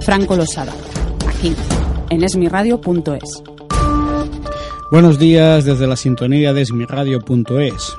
[0.00, 0.72] Franco Losada,
[1.26, 1.54] aquí,
[2.10, 3.42] en esmiradio.es.
[4.90, 7.96] Buenos días desde la sintonía de esmiradio.es.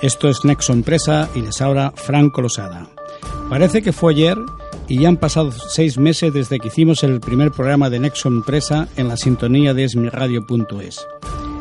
[0.00, 2.88] Esto es Nexo Empresa y les habla Franco Losada.
[3.48, 4.38] Parece que fue ayer
[4.86, 8.88] y ya han pasado seis meses desde que hicimos el primer programa de Nexo Empresa
[8.96, 11.06] en la sintonía de esmiradio.es.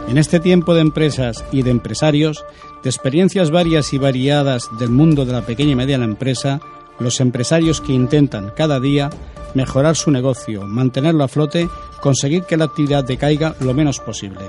[0.08, 2.45] En este tiempo de empresas y de empresarios,
[2.83, 6.61] de experiencias varias y variadas del mundo de la pequeña y mediana empresa,
[7.00, 9.09] los empresarios que intentan cada día
[9.53, 11.70] mejorar su negocio, mantenerlo a flote,
[12.02, 14.42] conseguir que la actividad decaiga lo menos posible.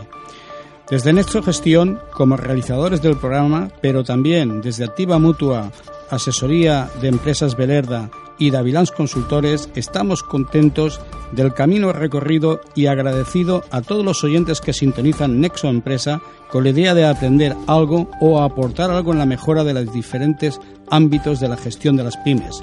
[0.90, 5.70] Desde Nexo Gestión, como realizadores del programa, pero también desde Activa Mutua,
[6.10, 11.00] Asesoría de Empresas Belerda y Davilans Consultores, estamos contentos
[11.32, 16.70] del camino recorrido y agradecido a todos los oyentes que sintonizan Nexo Empresa con la
[16.70, 20.60] idea de aprender algo o aportar algo en la mejora de los diferentes
[20.90, 22.60] ámbitos de la gestión de las pymes.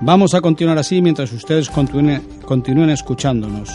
[0.00, 3.70] Vamos a continuar así mientras ustedes continúen, escuchándonos.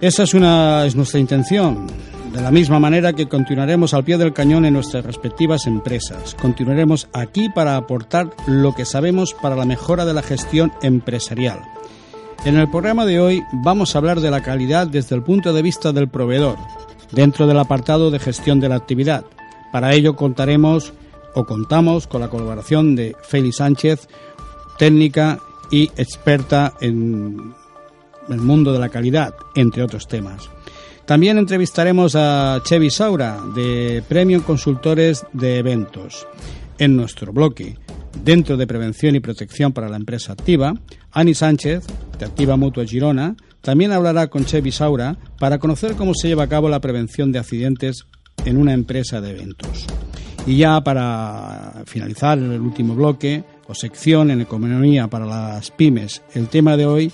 [0.00, 1.86] Esa es nuestra intención.
[2.34, 6.34] De la misma manera que continuaremos al pie del cañón en nuestras respectivas empresas.
[6.34, 11.60] Continuaremos aquí para aportar lo que sabemos para la mejora de la gestión empresarial.
[12.44, 15.62] En el programa de hoy vamos a hablar de la calidad desde el punto de
[15.62, 16.56] vista del proveedor,
[17.12, 19.24] dentro del apartado de gestión de la actividad.
[19.70, 20.92] Para ello contaremos
[21.36, 24.08] o contamos con la colaboración de Félix Sánchez,
[24.76, 25.38] técnica
[25.70, 27.54] y experta en
[28.28, 30.50] el mundo de la calidad, entre otros temas.
[31.06, 36.26] También entrevistaremos a Chevy Saura, de Premium Consultores de Eventos.
[36.78, 37.76] En nuestro bloque,
[38.24, 40.74] dentro de Prevención y Protección para la Empresa Activa,
[41.12, 41.84] Ani Sánchez,
[42.18, 46.48] de Activa Mutua Girona, también hablará con Chevy Saura para conocer cómo se lleva a
[46.48, 48.06] cabo la prevención de accidentes
[48.46, 49.86] en una empresa de eventos.
[50.46, 56.48] Y ya para finalizar el último bloque o sección en economía para las pymes, el
[56.48, 57.12] tema de hoy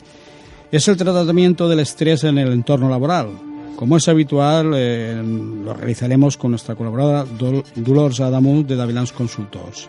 [0.71, 3.50] es el tratamiento del estrés en el entorno laboral.
[3.81, 5.23] Como es habitual, eh,
[5.65, 7.25] lo realizaremos con nuestra colaboradora
[7.77, 9.89] Dolores Adamú de Davilans Consultors.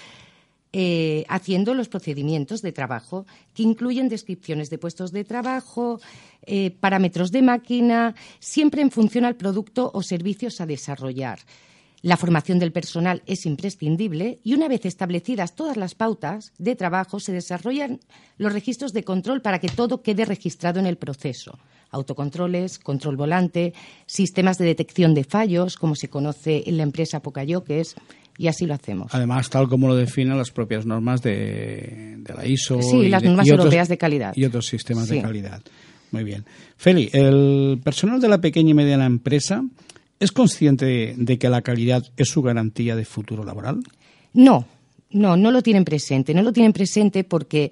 [0.73, 5.99] eh, haciendo los procedimientos de trabajo, que incluyen descripciones de puestos de trabajo,
[6.45, 11.39] eh, parámetros de máquina, siempre en función al producto o servicios a desarrollar.
[12.03, 17.19] La formación del personal es imprescindible y una vez establecidas todas las pautas de trabajo
[17.19, 17.99] se desarrollan
[18.37, 21.59] los registros de control para que todo quede registrado en el proceso.
[21.91, 23.73] Autocontroles, control volante,
[24.07, 27.95] sistemas de detección de fallos, como se conoce en la empresa Pocayoques,
[28.41, 29.13] y así lo hacemos.
[29.13, 32.81] Además, tal como lo definen las propias normas de, la ISO.
[32.81, 34.33] Sí, las normas europeas de calidad.
[34.35, 35.61] Y otros sistemas de calidad.
[36.11, 36.45] Muy bien.
[36.75, 39.63] Feli, el personal de la pequeña y mediana empresa
[40.21, 43.79] ¿Es consciente de que la calidad es su garantía de futuro laboral?
[44.33, 44.67] No,
[45.09, 46.35] no, no lo tienen presente.
[46.35, 47.71] No lo tienen presente porque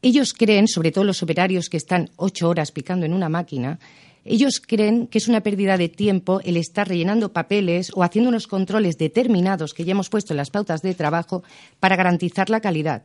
[0.00, 3.80] ellos creen, sobre todo los operarios que están ocho horas picando en una máquina,
[4.24, 8.46] ellos creen que es una pérdida de tiempo el estar rellenando papeles o haciendo unos
[8.46, 11.42] controles determinados que ya hemos puesto en las pautas de trabajo
[11.78, 13.04] para garantizar la calidad.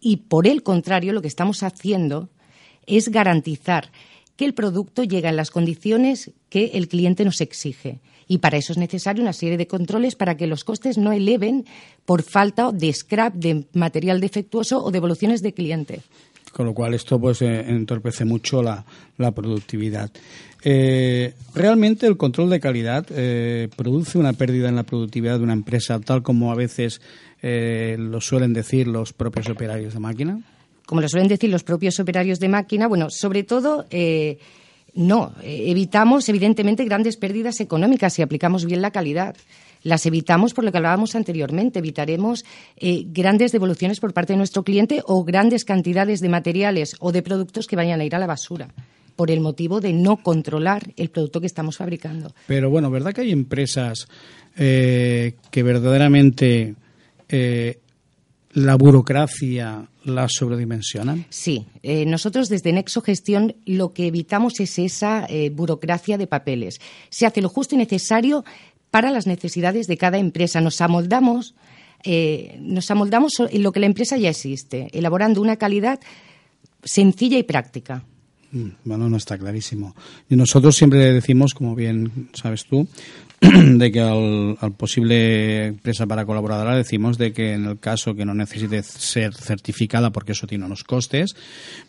[0.00, 2.28] Y por el contrario, lo que estamos haciendo
[2.86, 3.90] es garantizar
[4.36, 8.72] que el producto llega en las condiciones que el cliente nos exige y para eso
[8.72, 11.64] es necesario una serie de controles para que los costes no eleven
[12.04, 16.02] por falta de scrap, de material defectuoso o devoluciones de cliente.
[16.56, 18.82] Con lo cual esto pues eh, entorpece mucho la,
[19.32, 20.10] productividad.
[20.64, 25.52] Eh, ¿Realmente el control de calidad eh, produce una pérdida en la productividad de una
[25.52, 27.02] empresa, tal como a veces
[27.42, 30.40] lo suelen decir los propios operarios de máquina?
[30.86, 33.84] Como lo suelen decir los propios operarios de máquina, bueno, sobre todo
[34.96, 39.36] no, eh, evitamos evidentemente grandes pérdidas económicas si aplicamos bien la calidad.
[39.82, 41.78] Las evitamos por lo que hablábamos anteriormente.
[41.78, 42.44] Evitaremos
[42.78, 47.22] eh, grandes devoluciones por parte de nuestro cliente o grandes cantidades de materiales o de
[47.22, 48.68] productos que vayan a ir a la basura
[49.14, 52.34] por el motivo de no controlar el producto que estamos fabricando.
[52.46, 54.08] Pero bueno, ¿verdad que hay empresas
[54.56, 56.74] eh, que verdaderamente
[58.52, 61.26] la burocracia la sobredimensionan?
[61.28, 66.80] Sí, eh, nosotros desde Nexo Gestión lo que evitamos es esa eh, burocracia de papeles.
[67.10, 68.44] Se hace lo justo y necesario
[68.90, 70.60] para las necesidades de cada empresa.
[70.60, 71.54] Nos amoldamos,
[72.04, 76.00] eh, nos amoldamos en lo que la empresa ya existe, elaborando una calidad
[76.82, 78.04] sencilla y práctica.
[78.52, 79.94] Mm, bueno, no está clarísimo.
[80.30, 82.86] Y nosotros siempre decimos, como bien sabes tú,
[83.40, 88.34] de que al, posible empresa para colaboradora decimos de que en el caso que no
[88.34, 91.36] necesite ser certificada porque eso tiene unos costes,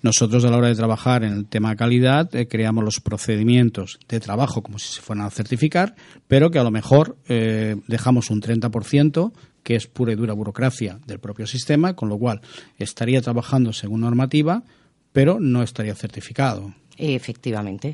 [0.02, 4.20] nosotros a la hora de trabajar en el tema calidad eh, creamos los procedimientos de
[4.20, 5.96] trabajo como si se fueran a certificar,
[6.28, 9.32] pero que a lo mejor eh, dejamos un 30%
[9.64, 12.42] que es pura y dura burocracia del propio sistema, con lo cual
[12.78, 14.64] estaría trabajando según normativa,
[15.12, 16.74] pero no estaría certificado.
[16.98, 17.94] Efectivamente.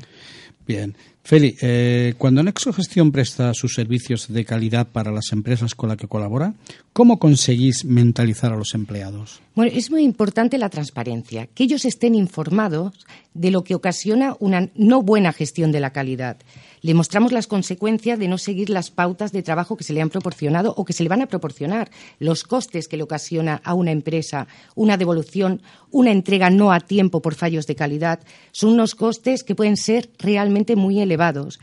[0.66, 0.94] Bien.
[1.22, 5.96] Feli, eh, cuando Nexo Gestión presta sus servicios de calidad para las empresas con las
[5.96, 6.52] que colabora,
[6.92, 9.40] ¿cómo conseguís mentalizar a los empleados?
[9.54, 14.68] Bueno, es muy importante la transparencia, que ellos estén informados de lo que ocasiona una
[14.74, 16.36] no buena gestión de la calidad.
[16.84, 20.10] Le mostramos las consecuencias de no seguir las pautas de trabajo que se le han
[20.10, 23.90] proporcionado o que se le van a proporcionar, los costes que le ocasiona a una
[23.90, 28.20] empresa una devolución, una entrega no a tiempo por fallos de calidad,
[28.52, 31.58] son unos costes que pueden ser realmente muy elevados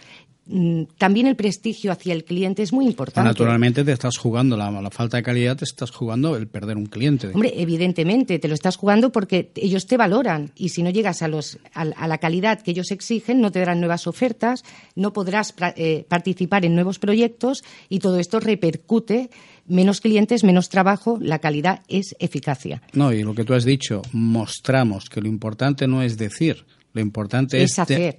[0.98, 3.27] también el prestigio hacia el cliente es muy importante.
[3.27, 7.27] Naturalmente te estás jugando la, falta de calidad, te estás jugando el perder un cliente.
[7.27, 11.27] Hombre, evidentemente te lo estás jugando porque ellos te valoran y si no llegas a,
[11.27, 14.63] los, a, la calidad que ellos exigen, no te darán nuevas ofertas,
[14.95, 19.29] no podrás eh, participar en nuevos proyectos y todo esto repercute
[19.67, 22.81] menos clientes, menos trabajo, la calidad es eficacia.
[22.93, 27.01] No, y lo que tú has dicho, mostramos que lo importante no es decir, lo
[27.01, 28.17] importante es, hacer.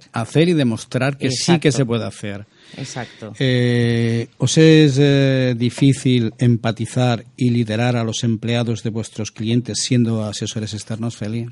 [0.49, 2.45] y demostrar que sí que se puede hacer.
[2.75, 3.33] Exacto.
[3.37, 10.23] Eh, ¿Os es eh, difícil empatizar y liderar a los empleados de vuestros clientes siendo
[10.23, 11.47] asesores externos, Feli?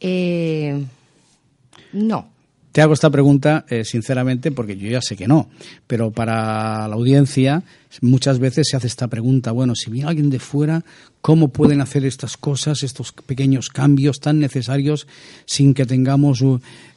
[0.00, 0.84] Eh,
[1.92, 2.35] no.
[2.76, 5.48] Te hago esta pregunta eh, sinceramente porque yo ya sé que no,
[5.86, 7.62] pero para la audiencia
[8.02, 10.84] muchas veces se hace esta pregunta, bueno, si viene alguien de fuera,
[11.22, 15.06] ¿cómo pueden hacer estas cosas, estos pequeños cambios tan necesarios
[15.46, 16.44] sin que tengamos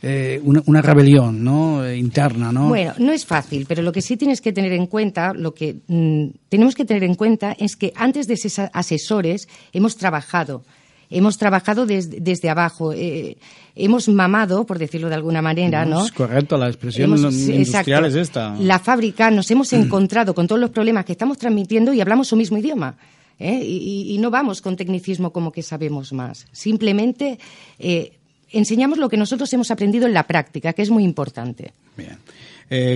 [0.02, 1.48] eh, una, rebelión.
[1.86, 2.52] Eh, interna?
[2.52, 2.68] ¿no?
[2.68, 5.78] Bueno, no es fácil, pero lo que sí tienes que tener en cuenta, lo que
[5.88, 10.62] mm, tenemos que tener en cuenta es que antes de ser asesores hemos trabajado
[11.10, 13.38] hemos trabajado desde abajo, eh,
[13.76, 16.06] hemos mamado, por decirlo de alguna manera, ¿no?
[16.06, 18.56] Es correcto, la expresión industrial es esta.
[18.60, 22.36] La fábrica, nos hemos encontrado con todos los problemas que estamos transmitiendo y hablamos su
[22.36, 22.96] mismo idioma.
[23.40, 23.64] ¿eh?
[23.64, 26.46] y, no vamos con tecnicismo como que sabemos más.
[26.52, 27.40] Simplemente
[27.80, 28.12] eh,
[28.52, 31.74] enseñamos lo que nosotros hemos aprendido en la práctica, que es muy importante.
[31.96, 32.18] Bien.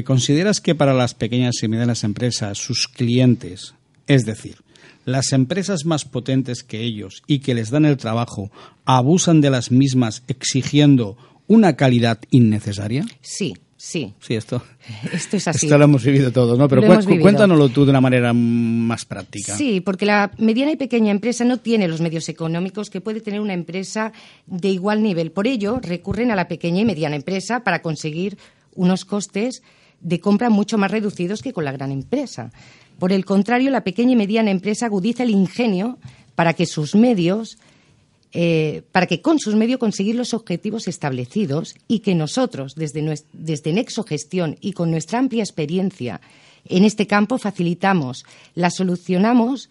[0.04, 3.74] ¿Consideras que para las pequeñas y medianas empresas, sus clientes,
[4.06, 4.58] es decir,
[5.06, 8.52] las empresas más potentes que ellos y que les dan el trabajo,
[8.86, 11.18] abusan de las mismas exigiendo
[11.48, 13.06] una calidad innecesaria?
[13.22, 13.54] Sí,
[13.86, 14.14] Sí.
[14.22, 14.64] Sí, esto,
[15.12, 15.66] esto es así.
[15.66, 16.70] Esto lo hemos vivido todos, ¿no?
[16.70, 16.84] Pero
[17.20, 19.58] cuéntanoslo tú de una manera más práctica.
[19.58, 23.42] Sí, porque la mediana y pequeña empresa no tiene los medios económicos que puede tener
[23.42, 24.14] una empresa
[24.46, 25.34] de igual nivel.
[25.34, 28.38] Por ello, recurren a la pequeña y mediana empresa para conseguir
[28.74, 29.64] unos costes
[30.00, 32.54] de compra mucho más reducidos que con la gran empresa.
[33.04, 35.98] Por el contrario, la pequeña y mediana empresa agudiza el ingenio
[36.36, 37.58] para que sus medios
[38.32, 43.74] eh, para que con sus medios conseguir los objetivos establecidos y que nosotros, desde, desde
[43.74, 46.22] Nexo Gestión y con nuestra amplia experiencia
[46.64, 48.24] en este campo, facilitamos,
[48.56, 49.70] las solucionamos,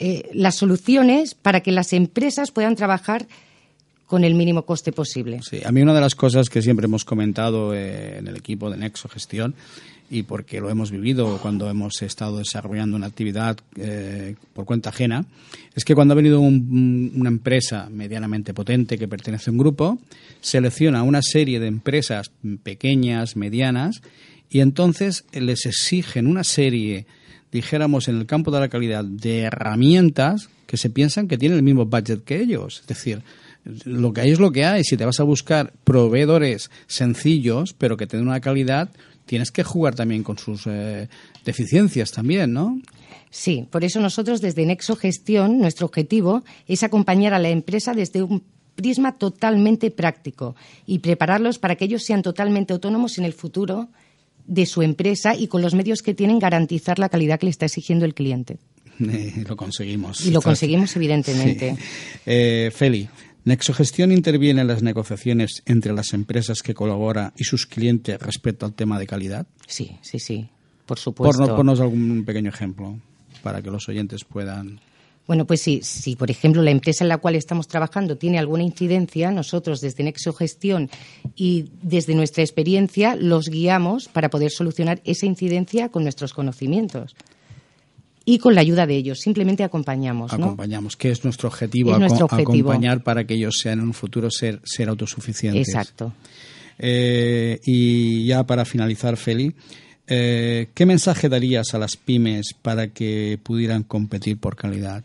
[0.00, 3.28] eh, las soluciones para que las empresas puedan trabajar
[4.06, 5.40] con el mínimo coste posible.
[5.42, 8.70] Sí, a mí una de las cosas que siempre hemos comentado eh, en el equipo
[8.70, 9.54] de Nexo Gestión
[10.08, 15.26] y porque lo hemos vivido cuando hemos estado desarrollando una actividad eh, por cuenta ajena,
[15.74, 19.98] es que cuando ha venido una empresa medianamente potente que pertenece a un grupo,
[20.40, 22.30] selecciona una serie de empresas
[22.62, 24.00] pequeñas, medianas,
[24.48, 27.06] y entonces les exigen una serie,
[27.50, 31.64] dijéramos, en el campo de la calidad, de herramientas que se piensan que tienen el
[31.64, 32.80] mismo budget que ellos.
[32.82, 33.22] Es decir,
[33.84, 34.84] lo que hay es lo que hay.
[34.84, 38.90] Si te vas a buscar proveedores sencillos, pero que tengan una calidad,
[39.24, 41.08] tienes que jugar también con sus eh,
[41.44, 42.80] deficiencias también, ¿no?
[43.30, 48.22] Sí, por eso nosotros desde Nexo Gestión, nuestro objetivo es acompañar a la empresa desde
[48.22, 48.42] un
[48.74, 50.54] prisma totalmente práctico
[50.86, 53.88] y prepararlos para que ellos sean totalmente autónomos en el futuro
[54.46, 57.66] de su empresa y con los medios que tienen garantizar la calidad que le está
[57.66, 58.58] exigiendo el cliente.
[58.98, 60.24] lo conseguimos.
[60.24, 61.76] Y lo conseguimos, evidentemente.
[62.24, 63.08] Eh, Feli,
[63.46, 68.74] Nexogestión interviene en las negociaciones entre las empresas que colabora y sus clientes respecto al
[68.74, 69.46] tema de calidad.
[69.68, 70.48] Sí, sí, sí,
[70.84, 71.46] por supuesto.
[71.46, 72.98] Por ponnos algún pequeño ejemplo
[73.44, 74.80] para que los oyentes puedan.
[75.28, 78.64] Bueno, pues sí, si por ejemplo la empresa en la cual estamos trabajando tiene alguna
[78.64, 80.90] incidencia, nosotros desde Nexogestión
[81.36, 87.14] y desde nuestra experiencia los guiamos para poder solucionar esa incidencia con nuestros conocimientos
[88.28, 89.20] y con la ayuda de ellos.
[89.20, 90.32] Simplemente acompañamos.
[90.32, 94.88] Acompañamos, que es nuestro objetivo, acompañar para que ellos sean en un futuro ser, ser
[94.88, 95.68] autosuficientes.
[95.68, 96.12] Exacto.
[96.78, 99.54] Eh, y ya para finalizar, Feli,
[100.08, 105.04] eh, ¿qué mensaje darías a las pymes para que pudieran competir por calidad?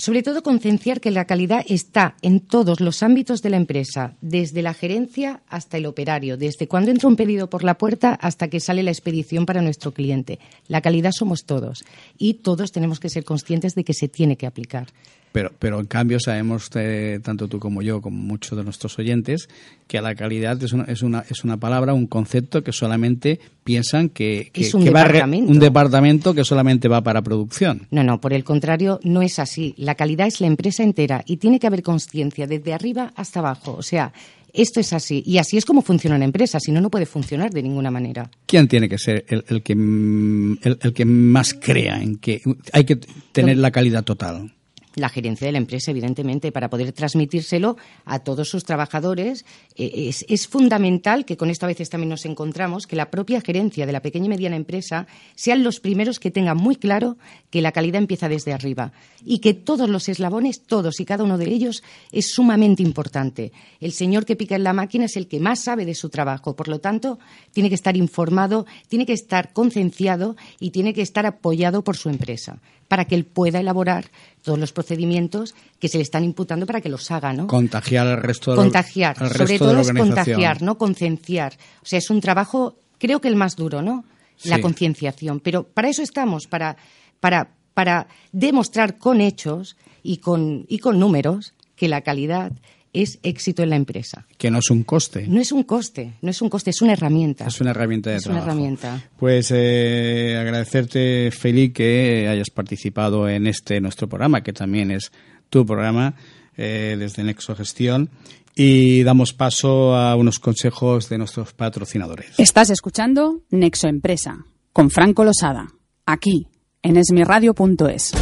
[0.00, 4.62] Sobre todo concienciar que la calidad está en todos los ámbitos de la empresa, desde
[4.62, 8.60] la gerencia hasta el operario, desde cuando entra un pedido por la puerta hasta que
[8.60, 10.38] sale la expedición para nuestro cliente.
[10.68, 11.84] La calidad somos todos
[12.16, 14.86] y todos tenemos que ser conscientes de que se tiene que aplicar.
[15.32, 19.48] Pero, pero en cambio sabemos, eh, tanto tú como yo, como muchos de nuestros oyentes,
[19.86, 24.08] que la calidad es una, es una, es una palabra, un concepto que solamente piensan
[24.08, 25.52] que, es un, departamento.
[25.52, 27.86] un departamento que solamente va para producción.
[27.90, 29.74] No, no, por el contrario, no es así.
[29.76, 33.76] La calidad es la empresa entera y tiene que haber conciencia desde arriba hasta abajo.
[33.78, 34.12] O sea,
[34.52, 35.22] esto es así.
[35.24, 38.30] Y así es como funciona una empresa, si no, no puede funcionar de ninguna manera.
[38.46, 42.84] ¿Quién tiene que ser el, el que, el, el, que más crea en que hay
[42.84, 42.96] que
[43.32, 44.52] tener la calidad total?
[44.96, 49.44] La gerencia de la empresa, evidentemente, para poder transmitírselo a todos sus trabajadores.
[49.76, 53.86] Eh, es, fundamental que con esto a veces también nos encontramos, que la propia gerencia
[53.86, 57.16] de la pequeña y mediana empresa sean los primeros que tengan muy claro
[57.50, 58.92] que la calidad empieza desde arriba
[59.24, 63.52] y que todos los eslabones, todos y cada uno de ellos, es sumamente importante.
[63.80, 66.56] El señor que pica en la máquina es el que más sabe de su trabajo,
[66.56, 67.18] por lo tanto,
[67.52, 72.08] tiene que estar informado, tiene que estar concienciado y tiene que estar apoyado por su
[72.08, 74.10] empresa para que él pueda elaborar
[74.42, 77.46] todos los procedimientos que se le están imputando para que los haga, ¿no?
[77.46, 81.56] Contagiar al resto de Contagiar, sobre todo es contagiar, no concienciar.
[81.82, 84.04] O sea, es un trabajo, creo que el más duro, ¿no?
[84.44, 85.40] La concienciación.
[85.40, 86.76] Pero para eso estamos, para,
[87.20, 92.52] para, para demostrar con hechos y con, y con números que la calidad
[92.92, 94.26] es éxito en la empresa.
[94.36, 95.26] Que no es un coste.
[95.28, 97.46] No es un coste, no es un coste, es una herramienta.
[97.46, 98.42] Es una herramienta de es trabajo.
[98.44, 99.02] una herramienta.
[99.18, 105.12] Pues eh, agradecerte, Feli, que hayas participado en este nuestro programa, que también es
[105.48, 106.14] tu programa
[106.56, 108.10] eh, desde Nexo Gestión.
[108.56, 112.38] Y damos paso a unos consejos de nuestros patrocinadores.
[112.38, 115.68] Estás escuchando Nexo Empresa con Franco Losada,
[116.04, 116.48] aquí
[116.82, 118.12] en esmiradio.es.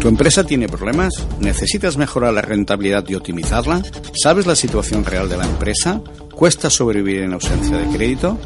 [0.00, 1.12] ¿Tu empresa tiene problemas?
[1.40, 3.82] ¿Necesitas mejorar la rentabilidad y optimizarla?
[4.14, 6.00] ¿Sabes la situación real de la empresa?
[6.34, 8.38] ¿Cuesta sobrevivir en ausencia de crédito?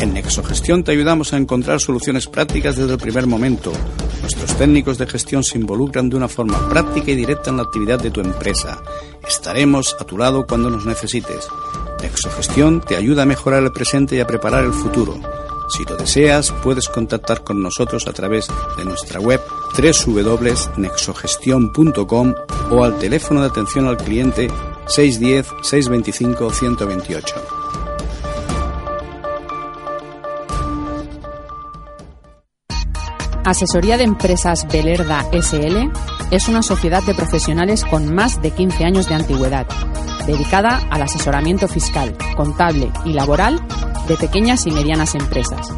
[0.00, 3.72] En Nexogestión te ayudamos a encontrar soluciones prácticas desde el primer momento.
[4.20, 8.00] Nuestros técnicos de gestión se involucran de una forma práctica y directa en la actividad
[8.00, 8.82] de tu empresa.
[9.28, 11.46] Estaremos a tu lado cuando nos necesites.
[12.02, 15.20] Nexogestión te ayuda a mejorar el presente y a preparar el futuro.
[15.68, 19.40] Si lo deseas, puedes contactar con nosotros a través de nuestra web
[19.76, 22.34] www.nexogestion.com
[22.70, 24.48] o al teléfono de atención al cliente
[24.86, 27.34] 610 625 128.
[33.44, 35.92] Asesoría de Empresas Belerda SL
[36.32, 39.68] es una sociedad de profesionales con más de 15 años de antigüedad,
[40.26, 43.64] dedicada al asesoramiento fiscal, contable y laboral
[44.06, 45.68] de pequeñas y medianas empresas.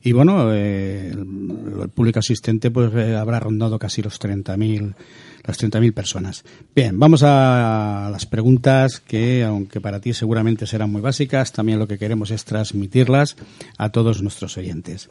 [0.02, 4.93] Y bueno, eh, el, público asistente pues eh, habrá rondado casi los 30.000
[5.46, 6.46] las 30.000 personas.
[6.74, 11.88] Bien, vamos a las preguntas que, aunque para ti seguramente serán muy básicas, también lo
[11.88, 13.36] que queremos es transmitirlas
[13.78, 15.10] a todos nuestros oyentes.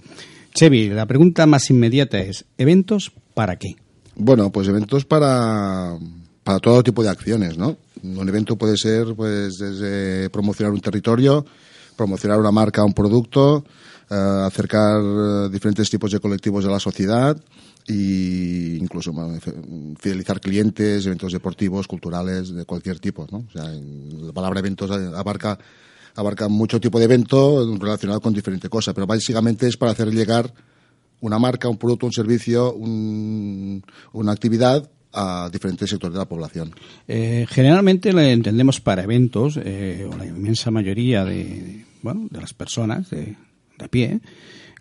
[0.55, 3.77] Chevy, la pregunta más inmediata es, ¿eventos para qué?
[4.17, 5.99] Bueno, pues eventos para,
[6.45, 7.77] para todo tipo de acciones, ¿no?
[8.03, 11.45] Un evento puede ser, pues, desde promocionar un territorio,
[11.97, 13.65] promocionar una marca, un producto,
[14.11, 17.37] eh, acercar eh, diferentes tipos de colectivos de la sociedad
[17.87, 19.13] y incluso
[19.99, 23.39] fidelizar clientes, eventos deportivos, culturales, de cualquier tipo, ¿no?
[23.49, 25.59] O sea, la palabra eventos abarca
[26.15, 30.53] abarca mucho tipo de evento relacionado con diferente cosas, pero básicamente es para hacer llegar
[31.23, 36.75] una marca, un producto, un servicio, un- una actividad a diferentes sectores de la población.
[37.07, 42.55] Eh, generalmente le entendemos para eventos, eh, o la inmensa mayoría de, bueno, de las
[42.55, 43.37] personas de,
[43.79, 44.21] de a pie,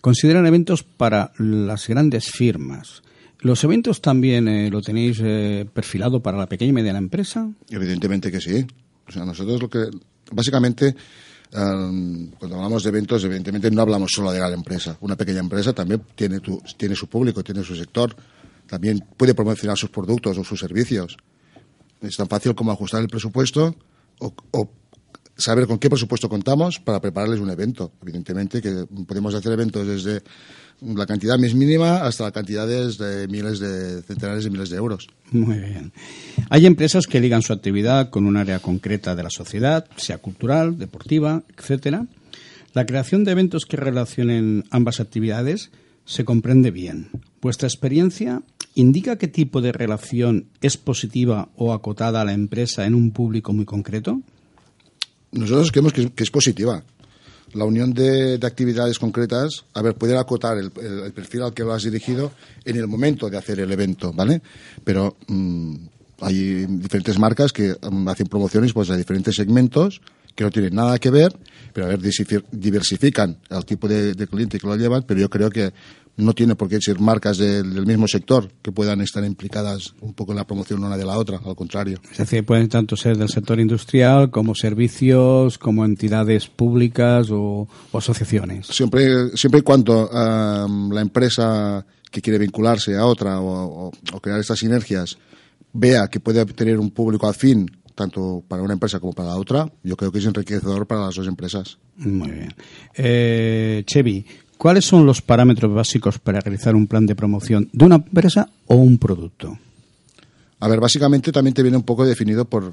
[0.02, 3.02] consideran eventos para las grandes firmas.
[3.39, 7.50] ¿Los eventos también eh, lo tenéis eh, perfilado para la pequeña y mediana empresa?
[7.70, 8.65] Evidentemente que sí.
[9.08, 9.86] O sea, nosotros lo que,
[10.32, 10.96] básicamente,
[11.52, 14.96] em, cuando hablamos de eventos, evidentemente no hablamos solo de la empresa.
[15.02, 18.15] Una pequeña empresa también tiene, tu- tiene su público, tiene su sector,
[18.72, 21.18] también puede promocionar sus productos o sus servicios.
[22.02, 23.76] Es tan fácil como ajustar el presupuesto
[24.18, 24.72] o,
[25.36, 27.92] saber con qué presupuesto contamos para prepararles un evento.
[28.02, 30.24] Evidentemente que podemos hacer eventos desde
[30.80, 35.10] la cantidad más mínima hasta cantidades de miles de centenares de miles de euros.
[35.32, 35.92] Muy bien.
[36.50, 40.78] Hay empresas que ligan su actividad con un área concreta de la sociedad, sea cultural,
[40.78, 42.08] deportiva, etcétera.
[42.72, 45.72] La creación de eventos que relacionen ambas actividades
[46.06, 47.10] se comprende bien.
[47.42, 48.44] ¿Vuestra experiencia
[48.76, 53.54] indica qué tipo de relación es positiva o acotada a la empresa en un público
[53.54, 54.22] muy concreto?
[55.32, 56.84] Nosotros creemos que, es positiva.
[57.54, 61.74] La unión de, de actividades concretas, a ver, poder acotar el perfil al que lo
[61.74, 62.32] has dirigido
[62.64, 64.42] en el momento de hacer el evento, ¿vale?
[64.84, 65.76] Pero mm,
[66.22, 70.02] hay diferentes marcas que mm, hacen promociones pues, a diferentes segmentos
[70.36, 71.38] que no tienen nada que ver,
[71.74, 72.00] pero a ver,
[72.52, 75.72] diversifican el tipo de, de cliente que lo llevan, pero yo creo que
[76.17, 80.32] no tiene por qué ser marcas del, mismo sector que puedan estar implicadas un poco
[80.32, 82.00] en la promoción una de la otra, al contrario.
[82.12, 88.67] Es decir, pueden tanto ser del sector industrial como servicios, como entidades públicas o, asociaciones.
[88.67, 93.91] Siempre, siempre y cuando la empresa que quiere vincularse a otra o,
[94.22, 95.17] crear estas sinergias
[95.74, 99.72] vea que puede tener un público afín tanto para una empresa como para la otra,
[99.84, 101.78] yo creo que es enriquecedor para las dos empresas.
[101.98, 102.54] Muy bien.
[102.96, 104.26] Eh, Chevy,
[104.62, 108.76] ¿Cuáles son los parámetros básicos para realizar un plan de promoción de una empresa o
[108.76, 109.58] un producto?
[110.60, 112.72] A ver, básicamente también te viene un poco definido por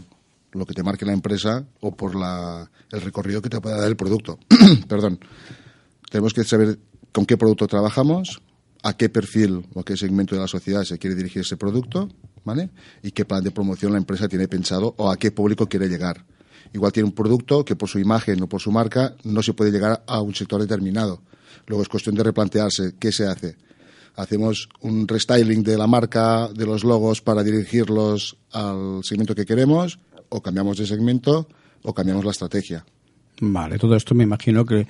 [0.52, 2.12] lo que te marque la empresa o por
[2.92, 4.38] el recorrido que te pueda dar el producto.
[4.86, 5.18] Perdón.
[6.10, 6.78] Tenemos que saber
[7.10, 8.42] con qué producto trabajamos,
[8.82, 12.10] a qué perfil o a qué segmento de la sociedad se quiere dirigir ese producto,
[12.44, 12.70] ¿vale?
[13.02, 16.24] Y qué plan de promoción la empresa tiene pensado o a qué público quiere llegar.
[16.72, 19.70] Igual tiene un producto que por su imagen o por su marca no se puede
[19.70, 21.22] llegar a un sector determinado.
[21.66, 23.56] Luego es cuestión de replantearse qué se hace.
[24.16, 30.00] Hacemos un restyling de la marca, de los logos para dirigirlos al segmento que queremos,
[30.28, 31.48] o cambiamos de segmento,
[31.82, 32.84] o cambiamos la estrategia.
[33.40, 34.86] Vale, todo esto me imagino que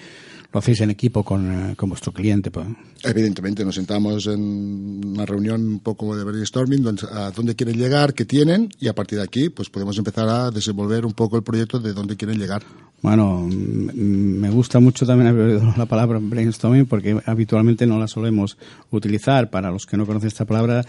[0.52, 2.50] lo hacéis en equipo con, eh, vuestro cliente.
[2.50, 2.66] Pues.
[3.04, 8.14] Evidentemente, nos sentamos en una reunión un poco de brainstorming, donde, a dónde quieren llegar,
[8.14, 11.42] qué tienen, y a partir de aquí pues podemos empezar a desenvolver un poco el
[11.42, 12.62] proyecto de dónde quieren llegar.
[13.00, 18.56] Bueno, me gusta mucho también la palabra brainstorming porque habitualmente no la solemos
[18.90, 19.50] utilizar.
[19.50, 20.84] Para los que no conocen esta palabra,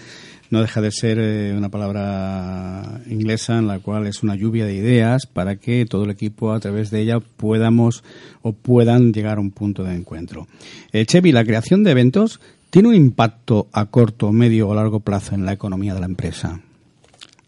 [0.50, 4.74] no deja de ser eh, una palabra inglesa en la cual es una lluvia de
[4.74, 8.04] ideas para que todo el equipo a través de ella podamos
[8.42, 10.48] o puedan llegar a un punto de encuentro.
[10.92, 15.36] Eh, Chevy, la creación de eventos tiene un impacto a corto, medio o largo plazo
[15.36, 16.62] en la economía de la empresa.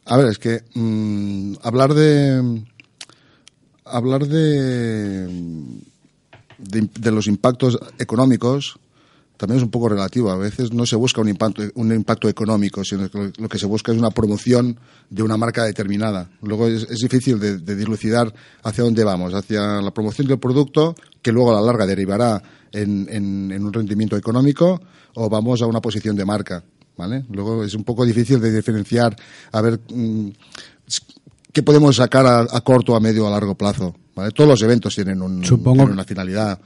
[0.05, 2.63] A ver, es que mm, hablar de
[3.85, 5.27] hablar de,
[6.57, 8.79] de, los impactos económicos
[9.41, 10.29] también es un poco relativo.
[10.29, 13.65] A veces no se busca un impacto, un impacto económico, sino que lo que se
[13.65, 16.29] busca es una promoción de una marca determinada.
[16.43, 21.51] Luego es, difícil de, dilucidar hacia dónde vamos, hacia la promoción del producto, que luego
[21.51, 22.39] a la larga derivará
[22.71, 24.79] en, en, un rendimiento económico,
[25.15, 26.63] o vamos a una posición de marca.
[26.95, 27.25] ¿Vale?
[27.31, 29.15] Luego es un poco difícil de diferenciar,
[29.53, 30.29] a ver, mm,
[31.51, 33.95] ¿Qué podemos sacar a, corto, a medio, a largo plazo?
[34.35, 36.59] Todos los eventos tienen, un, una finalidad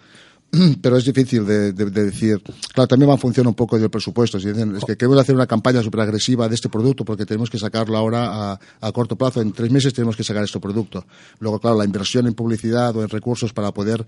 [0.82, 2.42] pero es difícil de, decir.
[2.74, 4.40] Claro, también va a funcionar un poco del presupuesto.
[4.40, 7.50] Si dicen, es que queremos hacer una campaña súper agresiva de este producto porque tenemos
[7.50, 9.42] que sacarlo ahora a, corto plazo.
[9.42, 11.06] En tres meses tenemos que sacar este producto.
[11.40, 14.06] Luego, claro, la inversión en publicidad o en recursos para poder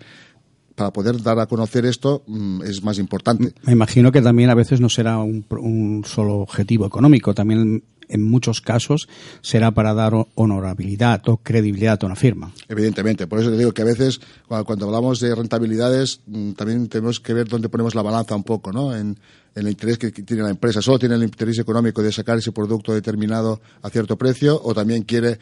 [0.75, 3.51] para poder dar a conocer esto mm, es más importante.
[3.63, 8.23] Me imagino que también a veces no será un, un solo objetivo económico, también en
[8.23, 9.07] muchos casos
[9.41, 12.51] será para dar honorabilidad o credibilidad a una firma.
[12.67, 17.19] Evidentemente, por eso te digo que a veces cuando hablamos de rentabilidades mm, también tenemos
[17.19, 18.95] que ver dónde ponemos la balanza un poco, ¿no?
[18.95, 19.17] En,
[19.55, 20.83] el interés que tiene la empresa.
[20.83, 25.01] Solo tiene el interés económico de sacar ese producto determinado a cierto precio o también
[25.01, 25.39] quiere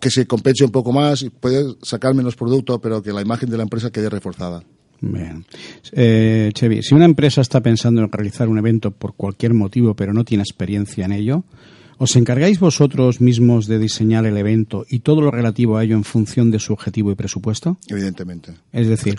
[0.00, 3.48] que se compense un poco más y puede sacar menos producto, pero que la imagen
[3.48, 4.64] de la empresa quede reforzada.
[5.00, 5.44] Bien.
[5.92, 10.12] Eh, Chevy, si una empresa está pensando en realizar un evento por cualquier motivo, pero
[10.12, 11.44] no tiene experiencia en ello,
[11.98, 16.04] ¿os encargáis vosotros mismos de diseñar el evento y todo lo relativo a ello en
[16.04, 17.78] función de su objetivo y presupuesto?
[17.88, 18.52] Evidentemente.
[18.72, 19.16] Es decir,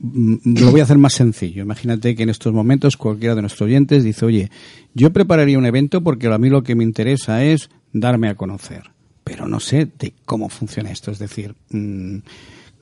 [0.00, 1.62] mm, lo voy a hacer más sencillo.
[1.62, 4.50] Imagínate que en estos momentos cualquiera de nuestros oyentes dice, oye,
[4.94, 8.90] yo prepararía un evento porque a mí lo que me interesa es darme a conocer,
[9.24, 11.10] pero no sé de cómo funciona esto.
[11.10, 12.18] Es decir, mm,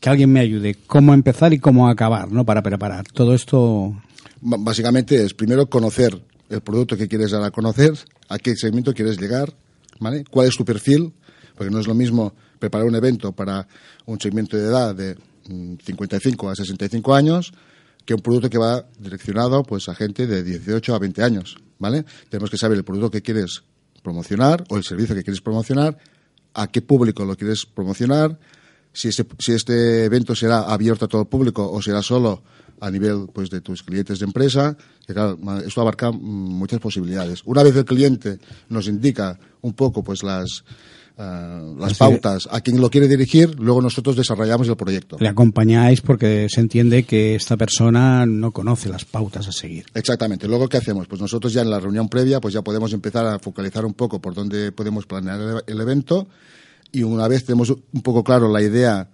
[0.00, 2.44] que alguien me ayude cómo empezar y cómo acabar, ¿no?
[2.44, 3.94] Para preparar todo esto.
[4.40, 7.92] básicamente es primero conocer el producto que quieres dar a conocer,
[8.28, 9.54] a qué segmento quieres llegar,
[10.00, 10.24] ¿vale?
[10.28, 11.12] ¿Cuál es tu perfil?
[11.54, 13.68] Porque no es lo mismo preparar un evento para
[14.06, 15.16] un segmento de edad de
[15.84, 17.52] 55 mm, a 65 años
[18.04, 22.04] que un producto que va direccionado pues a gente de 18 a 20 años, ¿vale?
[22.28, 23.62] Tenemos que saber el producto que quieres
[24.02, 25.98] promocionar o el servicio que quieres promocionar,
[26.54, 28.38] a qué público lo quieres promocionar,
[28.92, 32.42] si este, si este evento será abierto a todo el público o será solo
[32.80, 34.76] a nivel pues de tus clientes de empresa,
[35.06, 37.42] que claro, esto abarca muchas posibilidades.
[37.44, 40.64] Una vez el cliente nos indica un poco pues las
[41.18, 45.18] eh, las pautas a quien lo quiere dirigir, luego nosotros desarrollamos el proyecto.
[45.20, 49.84] Le acompañáis porque se entiende que esta persona no conoce las pautas a seguir.
[49.92, 50.48] Exactamente.
[50.48, 51.06] Luego, ¿qué hacemos?
[51.08, 54.18] Pues nosotros ya en la reunión previa, pues ya podemos empezar a focalizar un poco
[54.18, 56.26] por dónde podemos planear el evento
[56.92, 59.08] y una vez tenemos un poco claro la idea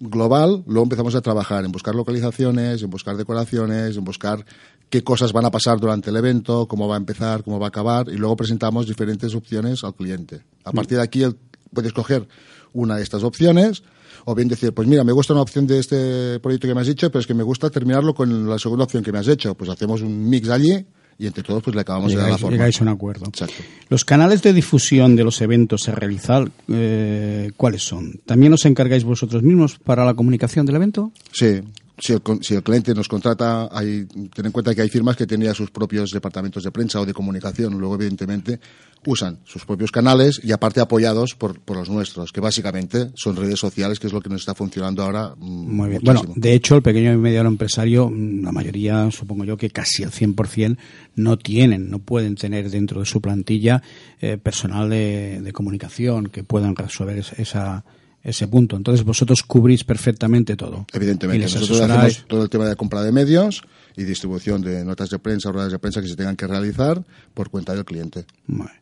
[0.00, 4.44] global, luego empezamos a trabajar en buscar localizaciones, en buscar decoraciones, en buscar
[4.90, 7.68] qué cosas van a pasar durante el evento, cómo va a empezar, cómo va a
[7.68, 10.42] acabar, y luego presentamos diferentes opciones al cliente.
[10.64, 10.74] A mm.
[10.74, 11.24] partir de aquí,
[11.72, 12.26] puedes coger
[12.72, 13.82] una de estas opciones
[14.24, 16.86] o bien decir, pues mira, me gusta una opción de este proyecto que me has
[16.86, 19.54] dicho, pero es que me gusta terminarlo con la segunda opción que me has hecho.
[19.54, 20.86] Pues hacemos un mix allí
[21.18, 22.56] y entre todos pues le acabamos de dar la forma.
[22.56, 23.26] Llegáis a un acuerdo.
[23.26, 23.62] Exacto.
[23.88, 28.20] Los canales de difusión de los eventos a realizar, eh, ¿cuáles son?
[28.26, 31.12] ¿También os encargáis vosotros mismos para la comunicación del evento?
[31.32, 31.60] Sí,
[32.02, 35.24] si el, si el, cliente nos contrata, hay, ten en cuenta que hay firmas que
[35.24, 37.78] tienen sus propios departamentos de prensa o de comunicación.
[37.78, 38.58] Luego, evidentemente,
[39.06, 43.60] usan sus propios canales y aparte apoyados por, por, los nuestros, que básicamente son redes
[43.60, 45.32] sociales, que es lo que nos está funcionando ahora.
[45.36, 46.00] Mm, Muy bien.
[46.02, 46.22] Muchísimo.
[46.24, 50.02] Bueno, de hecho, el pequeño y mediano empresario, mm, la mayoría, supongo yo que casi
[50.02, 50.78] el 100%,
[51.14, 53.80] no tienen, no pueden tener dentro de su plantilla
[54.20, 57.84] eh, personal de, de, comunicación que puedan resolver esa
[58.22, 58.76] ese punto.
[58.76, 60.86] Entonces vosotros cubrís perfectamente todo.
[60.92, 63.62] Evidentemente, nosotros hacemos todo el tema de compra de medios
[63.96, 67.02] y distribución de notas de prensa ruedas de prensa que se tengan que realizar
[67.34, 68.24] por cuenta del cliente.
[68.46, 68.72] Bueno.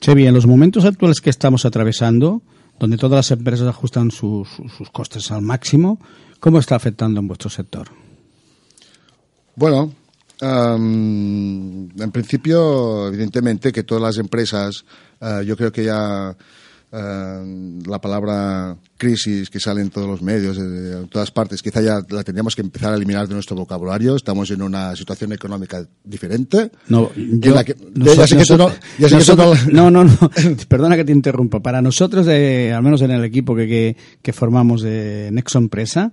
[0.00, 2.42] Chevi, en los momentos actuales que estamos atravesando,
[2.78, 6.00] donde todas las empresas ajustan sus, sus costes al máximo,
[6.40, 7.88] ¿cómo está afectando en vuestro sector?
[9.56, 9.94] Bueno,
[10.42, 14.84] um, en principio, evidentemente que todas las empresas,
[15.20, 16.36] uh, yo creo que ya
[16.96, 22.00] Uh, la palabra crisis que sale en todos los medios, de, todas partes, quizá ya
[22.08, 24.14] la tendríamos que empezar a eliminar de nuestro vocabulario.
[24.14, 26.70] Estamos en una situación económica diferente.
[26.86, 27.10] No,
[29.72, 30.30] no, no, no,
[30.68, 31.58] perdona que te interrumpa.
[31.58, 36.12] Para nosotros, de, al menos en el equipo que, que, que formamos de Nexo Empresa,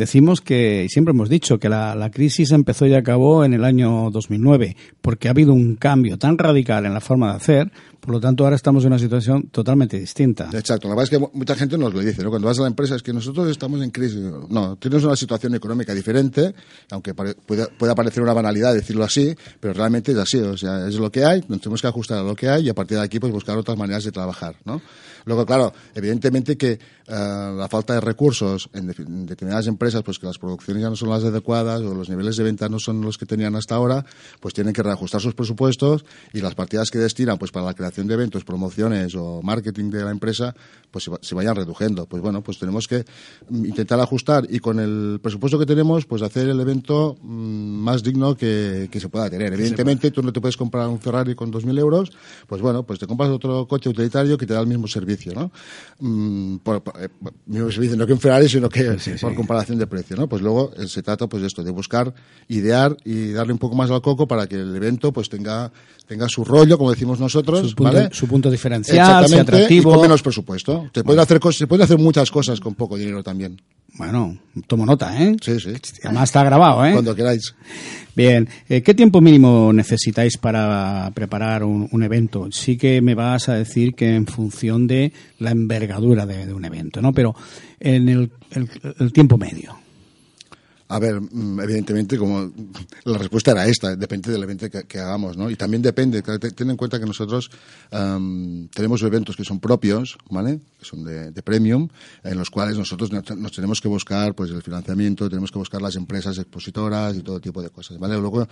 [0.00, 4.10] decimos que, y siempre hemos dicho, que la, crisis empezó y acabó en el año
[4.10, 8.20] 2009, porque ha habido un cambio tan radical en la forma de hacer, por lo
[8.20, 10.48] tanto ahora estamos en una situación totalmente distinta.
[10.54, 12.30] Exacto, la verdad es que mucha gente nos lo dice, ¿no?
[12.30, 14.20] Cuando vas a la empresa es que nosotros estamos en crisis.
[14.48, 16.54] No, tienes una situación económica diferente,
[16.90, 20.94] aunque pueda, pueda parecer una banalidad decirlo así, pero realmente es así, o sea, es
[20.94, 23.04] lo que hay, nos tenemos que ajustar a lo que hay y a partir de
[23.04, 24.80] aquí pues buscar otras maneras de trabajar, ¿no?
[25.24, 26.78] Luego, claro, evidentemente que
[27.08, 30.90] uh, la falta de recursos en, de, en, determinadas empresas, pues que las producciones ya
[30.90, 33.74] no son las adecuadas o los niveles de venta no son los que tenían hasta
[33.74, 34.04] ahora,
[34.40, 38.06] pues tienen que reajustar sus presupuestos y las partidas que destinan pues para la creación
[38.06, 40.54] de eventos, promociones o marketing de la empresa,
[40.90, 42.06] pues se, se vayan reduciendo.
[42.06, 43.04] Pues bueno, pues tenemos que
[43.50, 48.36] intentar ajustar y con el presupuesto que tenemos, pues hacer el evento mmm, más digno
[48.36, 49.52] que, que, se pueda tener.
[49.52, 52.12] Evidentemente, tú no te puedes comprar un Ferrari con 2.000 euros,
[52.46, 55.32] pues bueno, pues te compras otro coche utilitario que te da el mismo servicio servicio,
[55.34, 55.50] ¿no?
[55.98, 56.94] Mm, por, por,
[57.46, 60.28] mismo servicio, no que un Ferrari, sino que sí, sí, por comparación de precio, ¿no?
[60.28, 62.12] Pues luego eh, se trata, pues, de esto, de buscar,
[62.48, 65.70] idear y darle un poco más al coco para que el evento, pues, tenga,
[66.06, 68.08] tenga su rollo, como decimos nosotros, su punto, ¿vale?
[68.12, 69.90] Su punto diferencial, sea atractivo.
[69.90, 70.90] Y con menos presupuesto.
[70.94, 73.60] Se pueden hacer se pueden hacer muchas cosas con poco dinero también.
[73.94, 75.36] Bueno, tomo nota, ¿eh?
[75.40, 75.72] Sí, sí.
[76.04, 76.92] Además está grabado, ¿eh?
[76.92, 77.54] Cuando queráis.
[78.14, 82.48] Bien, eh, ¿qué tiempo mínimo necesitáis para preparar un, un, evento?
[82.50, 86.64] Sí que me vas a decir que en función de la envergadura de, de un
[86.64, 87.12] evento, ¿no?
[87.12, 87.34] Pero
[87.78, 89.79] en el, el, el tiempo medio.
[90.90, 92.50] A ver, mm, evidentemente, como
[93.04, 95.48] la respuesta era esta, depende del evento que, hagamos, ¿no?
[95.48, 97.48] Y también depende, ten en cuenta que nosotros
[97.92, 100.58] um, tenemos eventos que son propios, ¿vale?
[100.80, 101.88] Que son de, de, premium,
[102.24, 105.94] en los cuales nosotros nos tenemos que buscar, pues, el financiamiento, tenemos que buscar las
[105.94, 108.18] empresas expositoras y todo tipo de cosas, ¿vale?
[108.18, 108.48] Luego,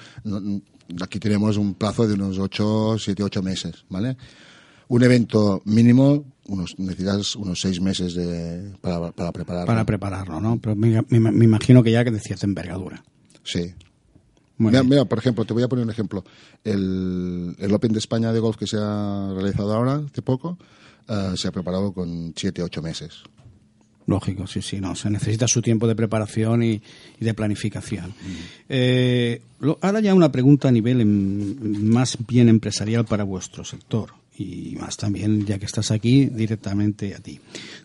[1.03, 4.17] aquí tenemos un plazo de unos 8, 7, 8 meses, ¿vale?
[4.89, 9.67] Un evento mínimo unos, necesitas unos seis meses de, para, para prepararlo.
[9.67, 10.59] Para prepararlo, ¿no?
[10.59, 13.05] Pero me, me, me, imagino que ya que decías envergadura.
[13.45, 13.75] Sí.
[14.57, 16.25] Mira, mira, por ejemplo, te voy a poner un ejemplo.
[16.65, 20.59] El, el, Open de España de golf que se ha realizado ahora, hace poco,
[21.09, 23.23] uh, se ha preparado con siete, ocho meses.
[24.07, 24.97] Lógico, sí, sí, no.
[24.97, 26.83] Se necesita su tiempo de preparación y,
[27.21, 28.09] y de planificación.
[28.09, 28.37] Mm.
[28.71, 34.13] Eh, lo, ahora ya una pregunta a nivel en, más bien empresarial para vuestro sector
[34.39, 37.41] y más también, ya que estás aquí, directamente a ti.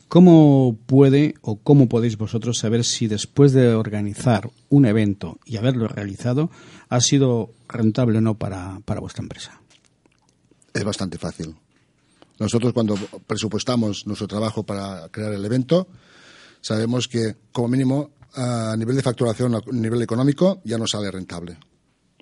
[0.07, 5.87] ¿Cómo puede o cómo podéis vosotros saber si después de organizar un evento y haberlo
[5.87, 6.51] realizado
[6.89, 9.59] ha sido rentable o no para, para vuestra empresa?
[10.73, 11.55] Es bastante fácil.
[12.39, 15.87] Nosotros cuando presupuestamos nuestro trabajo para crear el evento,
[16.61, 21.57] sabemos que como mínimo a nivel de facturación, a nivel económico, ya no sale rentable.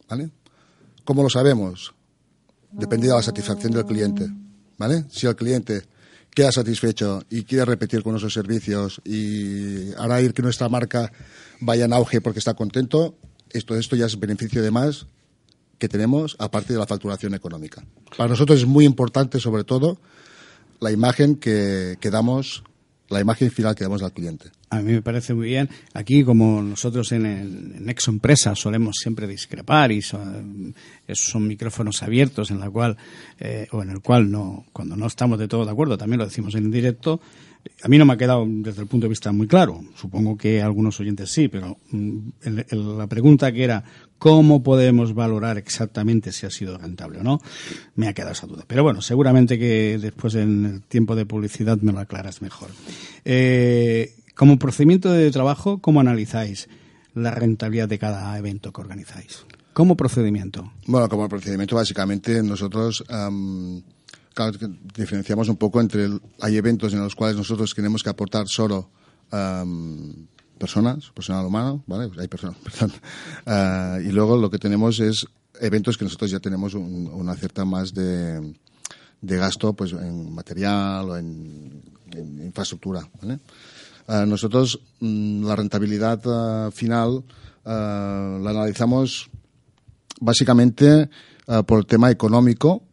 [0.08, 0.30] ¿Vale?
[1.04, 1.94] ¿Cómo lo sabemos?
[2.72, 4.28] Depende de la satisfacción del cliente.
[4.78, 5.06] ¿Vale?
[5.10, 5.84] Si el cliente
[6.34, 11.12] queda satisfecho y quiere repetir con nuestros servicios y hará ir que nuestra marca
[11.60, 13.16] vaya en auge porque está contento,
[13.52, 15.08] esto, esto ya es beneficio de más
[15.78, 17.84] que tenemos aparte de la facturación económica.
[18.18, 20.00] Para nosotros es muy importante, sobre todo,
[20.80, 22.64] la imagen que, que damos,
[23.12, 24.50] la imagen final que damos al cliente.
[24.70, 25.70] A mí me parece muy bien.
[25.94, 30.74] Aquí, como nosotros en, el, Nexo Empresa solemos siempre discrepar y son,
[31.10, 32.98] son micrófonos abiertos en la cual
[33.40, 36.26] eh, o en el cual no, cuando no estamos de todo de acuerdo, también lo
[36.26, 37.22] decimos en directo.
[37.84, 39.82] A mí no me ha quedado desde el punto de vista muy claro.
[39.96, 42.20] Supongo que algunos oyentes sí, pero mm,
[42.72, 43.84] la pregunta que era
[44.18, 47.42] cómo podemos valorar exactamente si ha sido rentable o no,
[47.96, 48.66] me ha quedado esa duda.
[48.68, 52.70] Pero bueno, seguramente que después en el tiempo de publicidad me lo aclaras mejor.
[53.26, 56.70] Eh, como procedimiento de trabajo, ¿cómo analizáis
[57.16, 59.46] la rentabilidad de cada evento que organizáis?
[59.74, 60.72] ¿Como procedimiento?
[60.86, 63.04] Bueno, como procedimiento, básicamente nosotros
[64.96, 66.10] diferenciamos un poco entre.
[66.40, 68.90] hay eventos en los cuales nosotros tenemos que aportar solo
[70.62, 72.12] personas, personal humano, ¿vale?
[72.20, 72.92] Hay personas, perdón.
[73.46, 75.26] Ah, y luego lo que tenemos es
[75.60, 78.56] eventos que nosotros ya tenemos una cierta más de,
[79.22, 81.82] de gasto pues en material o en,
[82.44, 83.40] infraestructura, ¿vale?
[84.28, 87.24] nosotros mm, la rentabilidad eh, final
[87.64, 89.30] la analizamos
[90.20, 91.10] básicamente
[91.66, 92.84] por el tema económico,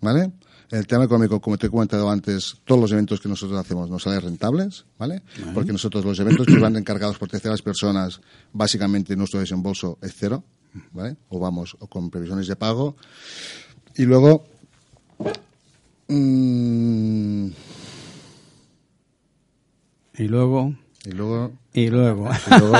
[0.00, 0.30] ¿vale?
[0.70, 4.02] El tema económico, como te he comentado antes, todos los eventos que nosotros hacemos nos
[4.02, 5.22] salen rentables, ¿vale?
[5.54, 8.20] Porque nosotros los eventos que van encargados por terceras personas,
[8.52, 10.44] básicamente nuestro desembolso es cero,
[10.92, 11.16] ¿vale?
[11.30, 12.96] O vamos o con previsiones de pago.
[13.96, 14.44] Y luego,
[16.08, 17.48] mmm,
[20.18, 20.74] y luego...
[21.04, 21.52] Y luego...
[21.72, 22.28] Y luego.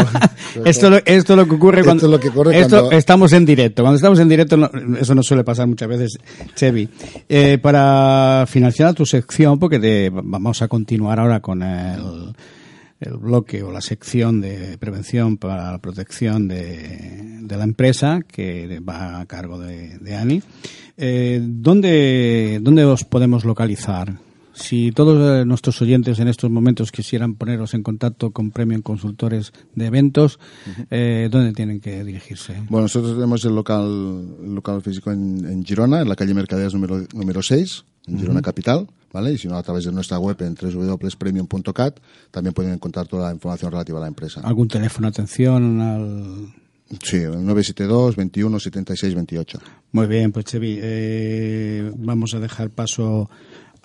[0.65, 2.91] esto, esto es lo que ocurre cuando, esto es lo que ocurre cuando...
[2.91, 3.83] estamos en directo.
[3.83, 6.19] Cuando estamos en directo, eso no suele pasar muchas veces,
[6.55, 6.89] Chevy.
[7.29, 12.35] Eh, para financiar tu sección, porque te, vamos a continuar ahora con el,
[13.01, 18.81] el bloque o la sección de prevención para la protección de, de la empresa, que
[18.81, 20.43] va a cargo de, de Ani.
[20.97, 24.28] Eh, ¿dónde, ¿Dónde os podemos localizar?
[24.59, 29.53] Si todos eh, nuestros oyentes en estos momentos quisieran poneros en contacto con Premium Consultores
[29.77, 30.41] de Eventos,
[30.91, 32.55] eh, ¿dónde tienen que dirigirse?
[32.69, 37.41] Bueno, nosotros tenemos el local, local físico en, Girona, en la calle Mercaderes número, número
[37.41, 39.33] 6, en Girona Capital, ¿vale?
[39.33, 42.01] Y si no, a través de nuestra web en www.premium.cat
[42.33, 44.41] también pueden encontrar toda la información relativa a la empresa.
[44.43, 46.49] ¿Algún teléfono atención al...?
[47.03, 49.61] Sí, 972 21 76 28.
[49.93, 53.29] Muy bien, pues Chevi, eh, vamos a dejar paso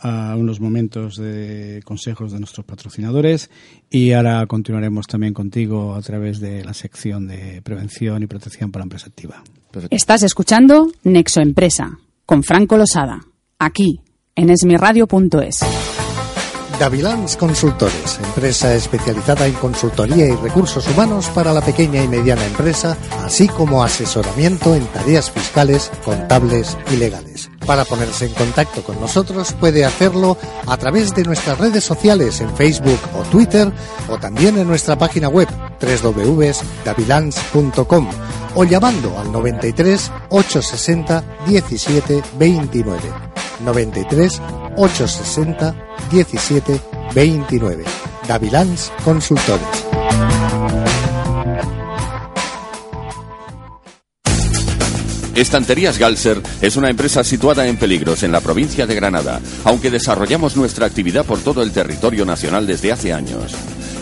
[0.04, 3.50] a unos momentos de consejos de nuestros patrocinadores
[3.90, 8.82] y ahora continuaremos también contigo a través de la sección de prevención y protección para
[8.82, 9.44] la empresa activa.
[9.90, 13.22] Estás escuchando Nexo Empresa con Franco Losada,
[13.58, 14.02] aquí
[14.36, 16.03] en esmirradio.es.
[16.84, 22.98] Gavilans Consultores, empresa especializada en consultoría y recursos humanos para la pequeña y mediana empresa,
[23.24, 27.50] así como asesoramiento en tareas fiscales, contables y legales.
[27.66, 32.54] Para ponerse en contacto con nosotros puede hacerlo a través de nuestras redes sociales en
[32.54, 33.72] Facebook o Twitter
[34.10, 35.48] o también en nuestra página web
[35.80, 38.10] www.gavilans.com
[38.56, 43.00] o llamando al 93 860 17 29.
[43.64, 44.42] 93
[44.76, 45.76] 860
[46.12, 46.82] 17
[47.14, 47.84] 29.
[48.28, 49.68] Gavilans Consultores.
[55.36, 60.56] Estanterías Galser es una empresa situada en Peligros, en la provincia de Granada, aunque desarrollamos
[60.56, 63.56] nuestra actividad por todo el territorio nacional desde hace años.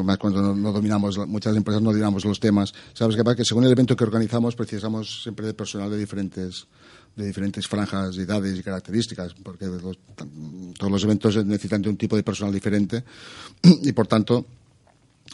[0.02, 2.72] más cuando no, dominamos, muchas empresas no dominamos los temas.
[2.92, 6.66] Sabes que, que según el evento que organizamos precisamos siempre de personal de diferentes
[7.16, 9.66] de diferentes franjas, edades y características, porque
[10.78, 13.04] todos los eventos necesitan de un tipo de personal diferente
[13.62, 14.46] y, por tanto,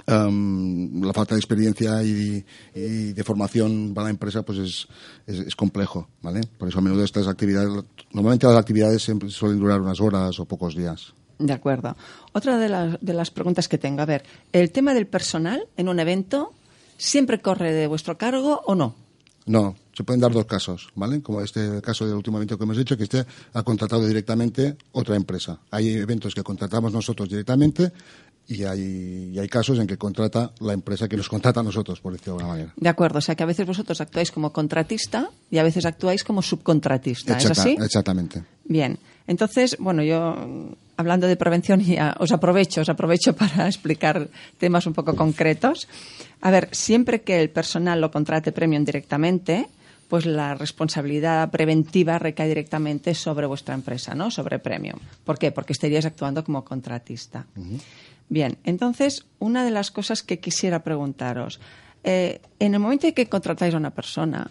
[0.07, 4.89] em, la falta de experiencia y, de formación para la empresa pues es,
[5.26, 6.41] es, complejo, ¿vale?
[6.59, 10.45] Por eso a menudo estas actividades, normalmente las actividades siempre suelen durar unas horas o
[10.45, 11.14] pocos días.
[11.39, 11.97] De acuerdo.
[12.33, 16.01] Otra de, de las preguntas que tengo, a ver, ¿el tema del personal en un
[16.01, 16.53] evento
[16.97, 18.97] siempre corre de vuestro cargo o no?
[19.47, 21.20] No, se pueden dar dos casos, ¿vale?
[21.22, 25.16] Como este caso del último evento que hemos hecho, que este ha contratado directamente otra
[25.16, 25.59] empresa.
[25.72, 27.90] Hay eventos que contratamos nosotros directamente
[28.46, 32.12] y hay, hay casos en que contrata la empresa que nos contrata a nosotros, por
[32.12, 32.74] decirlo de alguna manera.
[32.76, 36.22] De acuerdo, o sea que a veces vosotros actuáis como contratista y a veces actuáis
[36.22, 37.76] como subcontratista, ¿es así?
[37.80, 38.44] Exactamente.
[38.66, 44.28] Bien, entonces, bueno, yo hablando de prevención ya os aprovecho, os aprovecho para explicar
[44.59, 45.88] temas un poco concretos.
[46.40, 49.66] A ver, siempre que el personal lo contrate Premium directamente,
[50.09, 54.31] pues la responsabilidad preventiva recae directamente sobre vuestra empresa, ¿no?
[54.31, 54.99] Sobre Premium.
[55.25, 55.53] ¿Por qué?
[55.53, 57.47] Porque estaríais actuando como contratista.
[58.29, 61.61] Bien, entonces, una de las cosas que quisiera preguntaros,
[62.05, 64.51] eh, en el momento en que contratáis a una persona,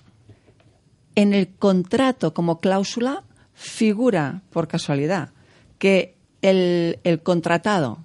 [1.15, 5.31] en el contrato como cláusula figura, por casualidad,
[5.79, 7.99] que el, el contratado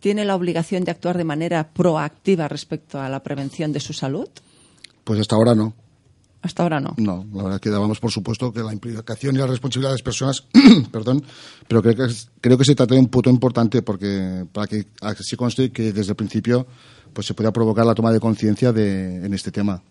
[0.00, 4.28] tiene la obligación de actuar de manera proactiva respecto a la prevención de su salud?
[5.04, 5.74] Pues hasta ahora no.
[6.42, 6.94] Hasta ahora no.
[6.96, 9.94] No, la verdad es que dábamos por supuesto que la implicación y la responsabilidad de
[9.94, 10.44] las personas,
[10.92, 11.22] perdón,
[11.68, 15.36] pero creo que, creo que se trata de un punto importante porque para que así
[15.36, 16.66] conste que desde el principio
[17.12, 19.82] pues se pueda provocar la toma de conciencia en este tema.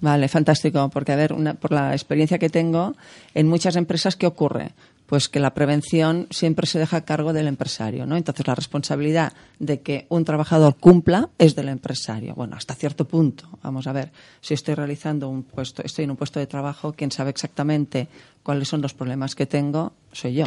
[0.00, 2.94] Vale, fantástico, porque a ver, una, por la experiencia que tengo,
[3.34, 4.72] en muchas empresas, ¿qué ocurre?
[5.08, 8.18] Pues que la prevención siempre se deja a cargo del empresario, ¿no?
[8.18, 12.34] Entonces la responsabilidad de que un trabajador cumpla es del empresario.
[12.34, 13.48] Bueno, hasta cierto punto.
[13.62, 17.10] Vamos a ver, si estoy realizando un puesto, estoy en un puesto de trabajo, quien
[17.10, 18.08] sabe exactamente
[18.42, 20.46] cuáles son los problemas que tengo, soy yo.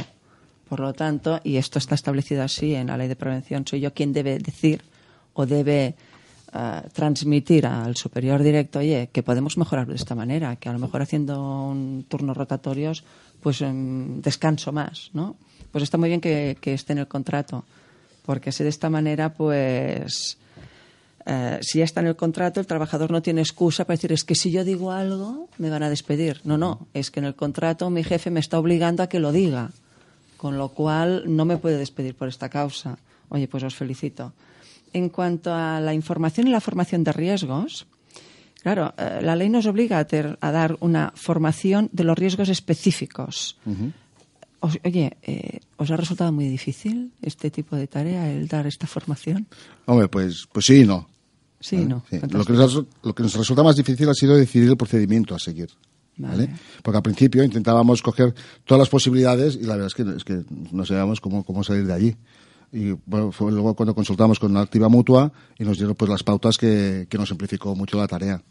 [0.70, 3.96] Por lo tanto, y esto está establecido así en la ley de prevención, soy yo
[3.96, 4.84] quien debe decir
[5.34, 5.96] o debe
[6.94, 11.02] transmitir al superior directo, oye, que podemos mejorar de esta manera, que a lo mejor
[11.02, 13.04] haciendo un turnos rotatorios,
[13.42, 15.38] pues em, descanso más, ¿no?
[15.72, 17.64] Pues está muy bien que, esté en el contrato,
[18.26, 20.38] porque así de esta manera, pues,
[21.26, 24.26] eh, si ya está en el contrato, el trabajador no tiene excusa para decir, es
[24.26, 26.42] que si yo digo algo, me van a despedir.
[26.44, 29.32] No, no, es que en el contrato mi jefe me está obligando a que lo
[29.32, 29.72] diga,
[30.36, 32.98] con lo cual no me puede despedir por esta causa.
[33.30, 34.34] Oye, pues os felicito
[34.94, 37.88] en cuanto a la información y la formación de riesgos,
[38.62, 43.58] claro, eh, la ley nos obliga a, dar una formación de los riesgos específicos.
[44.60, 49.48] oye, eh, ¿os ha resultado muy difícil este tipo de tarea, el dar esta formación?
[49.86, 51.10] Hombre, pues, pues sí y no.
[51.60, 52.04] Sí, no.
[52.32, 55.40] Lo, que nos, lo, que nos, resulta más difícil ha sido decidir el procedimiento a
[55.40, 55.70] seguir.
[56.18, 56.50] Vale.
[56.84, 58.34] Porque al principio intentábamos coger
[58.66, 61.86] todas las posibilidades y la verdad es que, es que no sabíamos cómo, cómo salir
[61.86, 62.16] de allí
[62.72, 66.24] y bueno, fue luego cuando consultamos con la activa mutua y nos dieron pues las
[66.24, 68.42] pautas que, que nos simplificó mucho la tarea.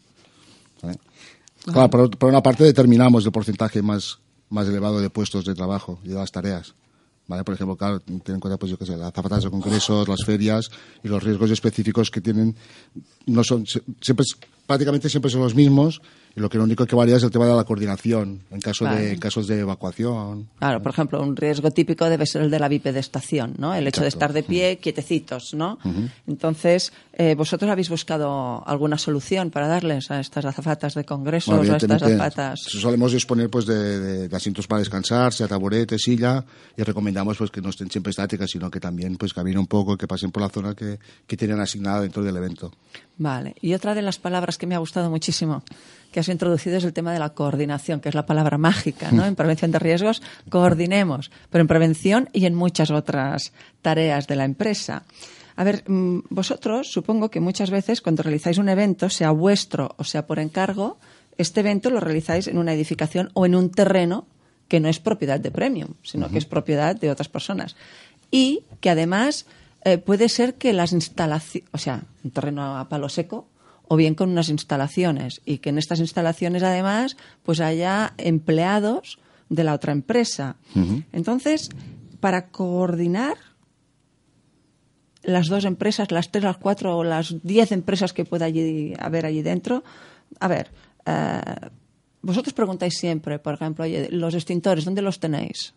[1.65, 4.19] Claro, por, una parte determinamos el porcentaje más,
[4.49, 6.75] más elevado de puestos de trabajo y de las tareas.
[7.27, 7.43] ¿Vale?
[7.43, 10.23] Por ejemplo, claro, ten en cuenta, pues yo qué sé, las zapatas de congresos, las
[10.25, 10.69] ferias
[11.03, 12.55] y los riesgos específicos que tienen,
[13.27, 14.25] no son, siempre,
[14.67, 16.01] prácticamente siempre son los mismos
[16.35, 18.85] y lo que lo único que varía es el tema de la coordinación en caso
[18.85, 20.47] de casos de evacuación.
[20.59, 23.73] Claro, por ejemplo, un riesgo típico debe ser el de la bipedestación, ¿no?
[23.75, 25.77] El hecho de estar de pie quietecitos, ¿no?
[26.27, 31.73] Entonces, eh, ¿vosotros habéis buscado alguna solución para darles a estas azafatas de congresos o
[31.73, 32.59] a estas azafatas?
[32.61, 36.43] Solemos disponer pues de, asientos para descansar, sea taburete, silla,
[36.77, 39.97] y recomendamos pues que no estén siempre estáticas, sino que también pues caminen un poco,
[39.97, 42.71] que pasen por la zona que, que tienen asignada dentro del evento.
[43.21, 43.53] Vale.
[43.61, 45.61] Y otra de las palabras que me ha gustado muchísimo
[46.11, 49.23] que has introducido es el tema de la coordinación, que es la palabra mágica, ¿no?
[49.23, 53.53] En prevención de riesgos, coordinemos, pero en prevención y en muchas otras
[53.83, 55.03] tareas de la empresa.
[55.55, 60.03] A ver, mm, vosotros supongo que muchas veces cuando realizáis un evento, sea vuestro o
[60.03, 60.97] sea por encargo,
[61.37, 64.25] este evento lo realizáis en una edificación o en un terreno
[64.67, 67.75] que no es propiedad de Premium, sino que es propiedad de otras personas.
[68.31, 69.45] Y que además
[69.83, 73.47] eh, puede ser que las instalaciones, o sea, un terreno a palo seco,
[73.91, 79.19] o bien con unas instalaciones y que en estas instalaciones además pues haya empleados
[79.49, 80.55] de la otra empresa.
[81.11, 81.69] Entonces,
[82.21, 83.35] para coordinar
[85.23, 89.25] las dos empresas, las tres, las cuatro o las diez empresas que pueda allí, haber
[89.25, 89.83] allí dentro,
[90.39, 90.71] a ver,
[91.05, 91.41] eh,
[92.21, 95.73] vosotros preguntáis siempre, por ejemplo, oye, los extintores, ¿dónde los tenéis?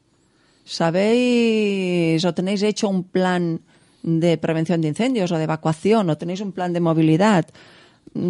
[0.65, 3.61] ¿Sabéis o tenéis hecho un plan
[4.05, 7.49] de prevención de incendios o de evacuación o tenéis un plan de movilidad?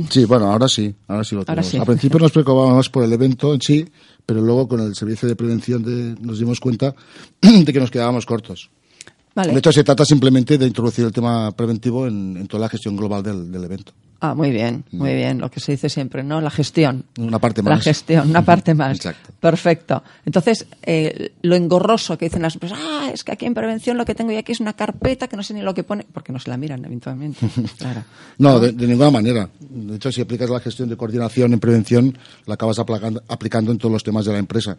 [0.08, 1.74] Sí, bueno, ahora sí, ahora sí lo tenemos.
[1.74, 3.84] Al principio nos preocupábamos por el evento en sí,
[4.24, 6.94] pero luego con el servicio de prevención de, nos dimos cuenta
[7.42, 8.70] de que nos quedábamos cortos.
[9.34, 13.22] De hecho, se trata simplemente de introducir el tema preventivo en, toda la gestión global
[13.22, 13.92] del evento.
[14.26, 15.16] Ah, muy bien, muy mm.
[15.16, 16.40] bien, lo que se dice siempre, ¿no?
[16.40, 17.04] La gestión.
[17.18, 17.76] Una parte más.
[17.76, 18.96] La gestión, una parte más.
[18.96, 19.34] Exacto.
[19.38, 20.02] Perfecto.
[20.24, 24.06] Entonces, eh, lo engorroso que dicen las empresas, ah, es que aquí en prevención lo
[24.06, 26.32] que tengo ya aquí es una carpeta que no sé ni lo que pone, porque
[26.32, 27.46] no se la miran eventualmente.
[27.76, 28.04] Claro.
[28.38, 29.50] no, de, ninguna manera.
[29.60, 32.16] De hecho, si aplicas la gestión de coordinación en prevención,
[32.46, 34.78] la acabas aplicando, en todos los temas de la empresa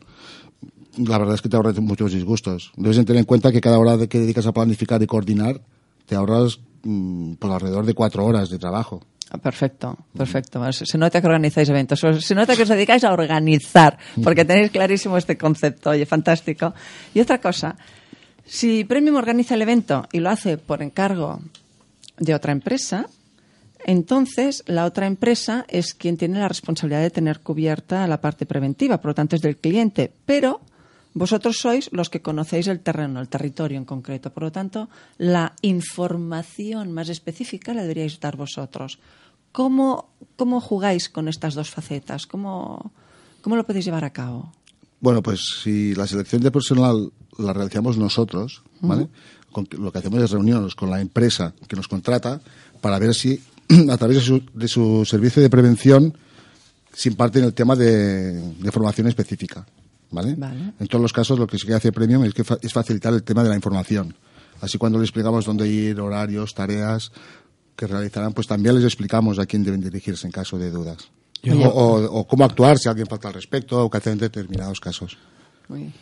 [0.98, 2.72] la verdad es que te ahorras muchos disgustos.
[2.76, 5.62] Debes tener en cuenta que cada hora que dedicas a planificar y coordinar,
[6.06, 9.02] te ahorras mm, por alrededor de cuatro horas de trabajo.
[9.32, 10.62] Ah, perfecto, perfecto.
[10.72, 15.18] Se nota que organizáis eventos, se nota que os dedicáis a organizar, porque tenéis clarísimo
[15.18, 15.90] este concepto.
[15.90, 16.74] Oye, fantástico.
[17.14, 17.76] Y otra cosa,
[18.46, 21.42] si Premium organiza el evento y lo hace por encargo
[22.18, 23.08] de otra empresa,
[23.86, 29.00] entonces la otra empresa es quien tiene la responsabilidad de tener cubierta la parte preventiva,
[29.00, 30.12] por lo tanto es del cliente.
[30.26, 30.62] Pero
[31.16, 34.36] vosotros sois los que conocéis el terreno, el territorio en concreto.
[34.36, 39.00] Por lo tanto, la información más específica la deberíais dar vosotros.
[39.54, 42.28] ¿Cómo, cómo jugáis con estas dos facetas?
[42.28, 42.92] ¿Cómo,
[43.42, 44.52] ¿Cómo lo podéis llevar a cabo?
[45.00, 49.08] Bueno, pues si la selección de personal la realizamos nosotros, ¿vale?
[49.78, 52.42] lo que hacemos es reunirnos con la empresa que nos contrata
[52.82, 53.40] para ver si
[53.90, 56.18] a través de su, de su servicio de prevención
[56.92, 59.66] se imparte en el tema de, de formación específica.
[60.12, 60.36] ¿Vale?
[60.80, 63.24] En todos los casos lo que sí que hace Premium es, que es facilitar el
[63.24, 64.16] tema de la información.
[64.62, 67.12] Así cuando le explicamos dónde ir, horarios, tareas
[67.76, 71.10] que realizarán, pues también les explicamos a quién deben dirigirse en caso de dudas.
[71.54, 75.18] O, cómo actuar si alguien falta al respecto o qué hacer en determinados casos.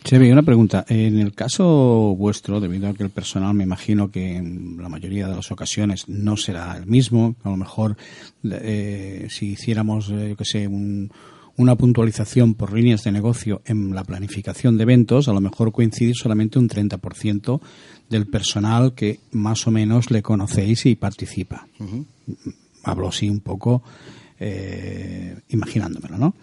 [0.04, 0.86] Sí, una pregunta.
[0.88, 5.28] En el caso vuestro, debido a que el personal me imagino que en la mayoría
[5.28, 7.96] de las ocasiones no será el mismo, a lo mejor
[8.44, 11.12] eh, si hiciéramos, eh, yo qué sé, un,
[11.58, 16.14] una puntualización por líneas de negocio en la planificación de eventos, a lo mejor coincide
[16.16, 17.62] solamente un 30%
[18.10, 21.68] del personal que más o menos le conocéis y participa.
[22.84, 23.84] Hablo así un poco
[24.40, 26.36] eh, imaginándomelo, ¿no?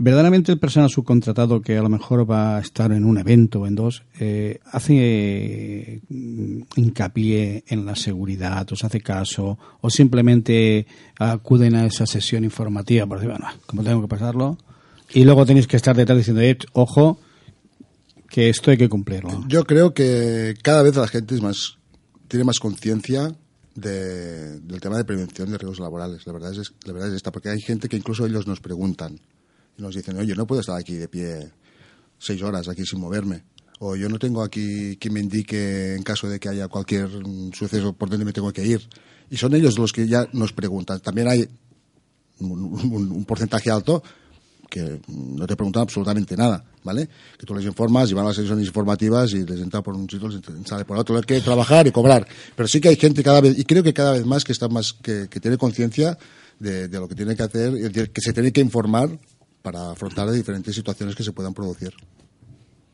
[0.00, 3.66] Verdaderamente el personal subcontratado que a lo mejor va a estar en un evento o
[3.66, 10.86] en dos, eh, hace mm, hincapié en la seguridad, os hace caso, o simplemente
[11.18, 14.56] acuden a esa sesión informativa por decir, bueno, como tengo que pasarlo,
[15.12, 17.20] y luego tenéis que estar detrás diciendo, eh, ojo,
[18.30, 19.44] que esto hay que cumplirlo.
[19.48, 21.76] Yo creo que cada vez la gente es más,
[22.26, 23.34] tiene más conciencia
[23.74, 26.26] del tema de prevención de riesgos laborales.
[26.26, 29.20] La verdad, es, la verdad es esta, porque hay gente que incluso ellos nos preguntan,
[29.80, 31.50] nos dicen, oye, no puedo estar aquí de pie
[32.20, 33.42] seis horas aquí sin moverme.
[33.80, 37.08] O yo no tengo aquí quien me indique en caso de que haya cualquier
[37.54, 38.86] suceso por donde me tengo que ir.
[39.30, 41.00] Y son ellos los que ya nos preguntan.
[41.00, 41.48] También hay
[42.40, 44.02] un, porcentaje alto
[44.68, 47.08] que no te preguntan absolutamente nada, ¿vale?
[47.38, 50.08] Que tú les informas y van a las sesiones informativas y les entra por un
[50.08, 51.18] sitio, les sale por otro.
[51.22, 52.28] Que trabajar y cobrar.
[52.54, 54.68] Pero sí que hay gente cada vez, y creo que cada vez más que está
[54.68, 56.18] más, que, tiene conciencia
[56.58, 59.18] de, de, lo que tiene que hacer, que se tiene que informar
[59.62, 61.92] para afrontar diferentes situaciones que se puedan producir.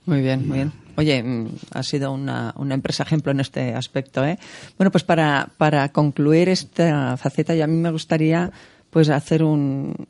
[0.06, 0.72] Muy bien, muy bien.
[0.96, 4.24] Oye, mm, ha sido una, una empresa ejemplo en este aspecto.
[4.24, 4.38] ¿eh?
[4.78, 8.52] Bueno, pues para, para concluir esta faceta, ya a mí me gustaría
[8.88, 10.06] pues hacer un,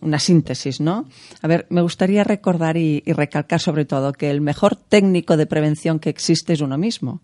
[0.00, 1.06] una síntesis, ¿no?
[1.42, 5.46] A ver, me gustaría recordar y, y, recalcar sobre todo que el mejor técnico de
[5.46, 7.20] prevención que existe es uno mismo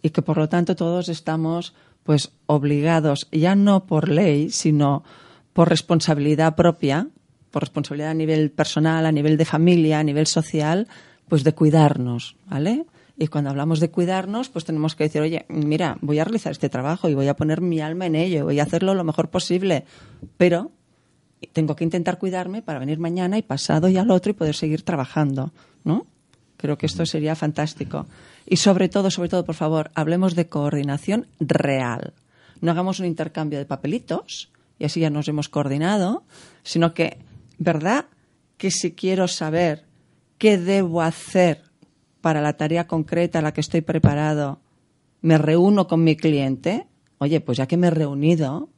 [0.00, 5.02] y que por lo tanto todos estamos pues obligados ya no por ley, sino
[5.52, 7.08] por responsabilidad propia
[7.50, 10.88] por responsabilidad a nivel personal, a nivel de familia, a nivel social,
[11.28, 12.86] pues de cuidarnos, ¿vale?
[13.16, 16.68] Y cuando hablamos de cuidarnos, pues tenemos que decir, oye, mira, voy a realizar este
[16.68, 19.84] trabajo y voy a poner mi alma en ello, voy a hacerlo lo mejor posible,
[20.36, 20.70] pero
[21.52, 24.82] tengo que intentar cuidarme para venir mañana y pasado y al otro y poder seguir
[24.82, 25.52] trabajando,
[25.84, 26.06] ¿no?
[26.56, 28.06] Creo que esto sería fantástico.
[28.46, 32.14] Y sobre todo, sobre todo, por favor, hablemos de coordinación real.
[32.60, 36.24] No hagamos un intercambio de papelitos y así ya nos hemos coordinado,
[36.62, 37.18] sino que
[37.58, 38.06] ¿verdad?
[38.56, 39.84] Que si quiero saber
[40.38, 41.62] qué debo hacer
[42.20, 44.60] para la tarea concreta a la que estoy preparado,
[45.22, 46.86] me reúno con mi cliente,
[47.18, 48.68] oye, pues ya que me he reunido,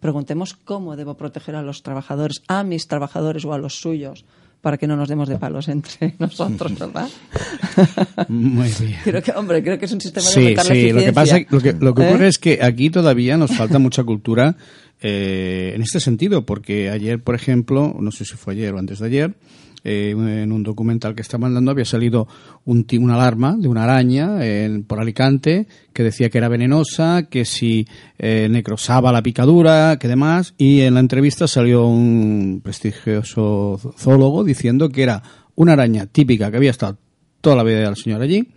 [0.00, 4.24] preguntemos cómo debo proteger a los trabajadores, a mis trabajadores o a los suyos,
[4.60, 7.08] para que no nos demos de palos entre nosotros, ¿verdad?
[8.28, 8.98] Muy bien.
[9.04, 11.36] Creo que, hombre, creo que es un sistema de Sí, la sí, lo que pasa,
[11.36, 11.48] eficiencia.
[11.50, 12.08] lo que, lo que ¿Eh?
[12.08, 14.56] ocurre es que aquí todavía nos falta mucha cultura
[15.06, 19.00] eh, en este sentido, porque ayer, por ejemplo, no sé si fue ayer o antes
[19.00, 19.34] de ayer,
[19.86, 22.26] eh, en un documental que estaban dando había salido
[22.64, 27.44] un, una alarma de una araña en- por Alicante que decía que era venenosa, que
[27.44, 27.86] si
[28.18, 34.88] eh, necrosaba la picadura, que demás, y en la entrevista salió un prestigioso zoólogo diciendo
[34.88, 35.22] que era
[35.54, 36.96] una araña típica que había estado
[37.42, 38.48] toda la vida del señor allí,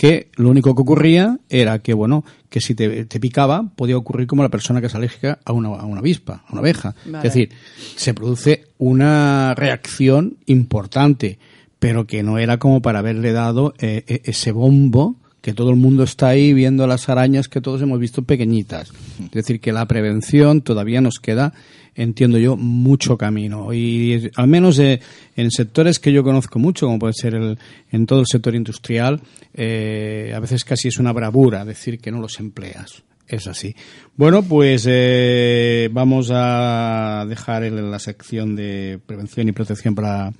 [0.00, 4.26] que lo único que ocurría era que, bueno, que si te, te picaba, podía ocurrir
[4.26, 6.94] como la persona que es alérgica a una, a una avispa, a una abeja.
[7.04, 7.18] Vale.
[7.18, 7.50] Es decir,
[7.96, 11.38] se produce una reacción importante,
[11.78, 15.76] pero que no era como para haberle dado eh, eh, ese bombo que todo el
[15.76, 18.92] mundo está ahí viendo las arañas que todos hemos visto pequeñitas.
[19.22, 21.52] Es decir, que la prevención todavía nos queda,
[21.94, 23.72] entiendo yo, mucho camino.
[23.72, 25.00] Y al menos eh,
[25.36, 27.58] en sectores que yo conozco mucho, como puede ser el,
[27.92, 29.20] en todo el sector industrial,
[29.54, 33.02] eh, a veces casi es una bravura decir que no los empleas.
[33.28, 33.74] Es así.
[34.16, 40.32] Bueno, pues eh, vamos a dejar el- la sección de prevención y protección para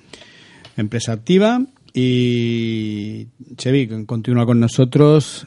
[0.75, 1.61] empresa activa
[1.93, 5.45] y Chevy continúa con nosotros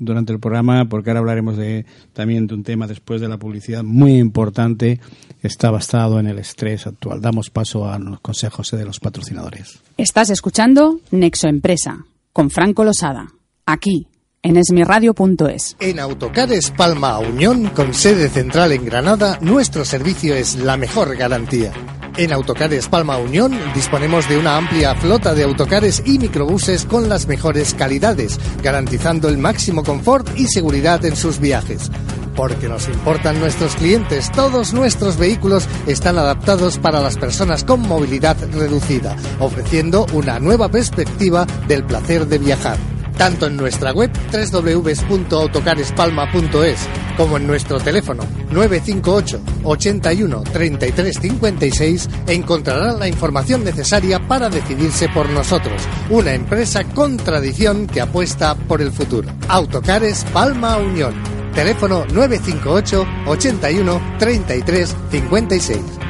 [0.00, 3.84] durante el programa porque ahora hablaremos de también de un tema después de la publicidad
[3.84, 4.98] muy importante
[5.42, 7.20] está basado en el estrés actual.
[7.20, 9.80] Damos paso a los consejos de los patrocinadores.
[9.96, 13.28] Estás escuchando Nexo Empresa con Franco Losada,
[13.66, 14.08] aquí
[14.42, 15.76] en esmirradio.es.
[15.80, 21.72] En Autocares Palma Unión, con sede central en Granada, nuestro servicio es la mejor garantía.
[22.20, 27.26] En Autocares Palma Unión disponemos de una amplia flota de autocares y microbuses con las
[27.26, 31.90] mejores calidades, garantizando el máximo confort y seguridad en sus viajes.
[32.36, 38.36] Porque nos importan nuestros clientes, todos nuestros vehículos están adaptados para las personas con movilidad
[38.52, 42.76] reducida, ofreciendo una nueva perspectiva del placer de viajar
[43.20, 53.08] tanto en nuestra web www.autocarespalma.es como en nuestro teléfono 958 81 33 56 encontrarán la
[53.08, 59.28] información necesaria para decidirse por nosotros, una empresa con tradición que apuesta por el futuro.
[59.48, 61.12] Autocares Palma Unión.
[61.54, 66.09] Teléfono 958 81 33 56.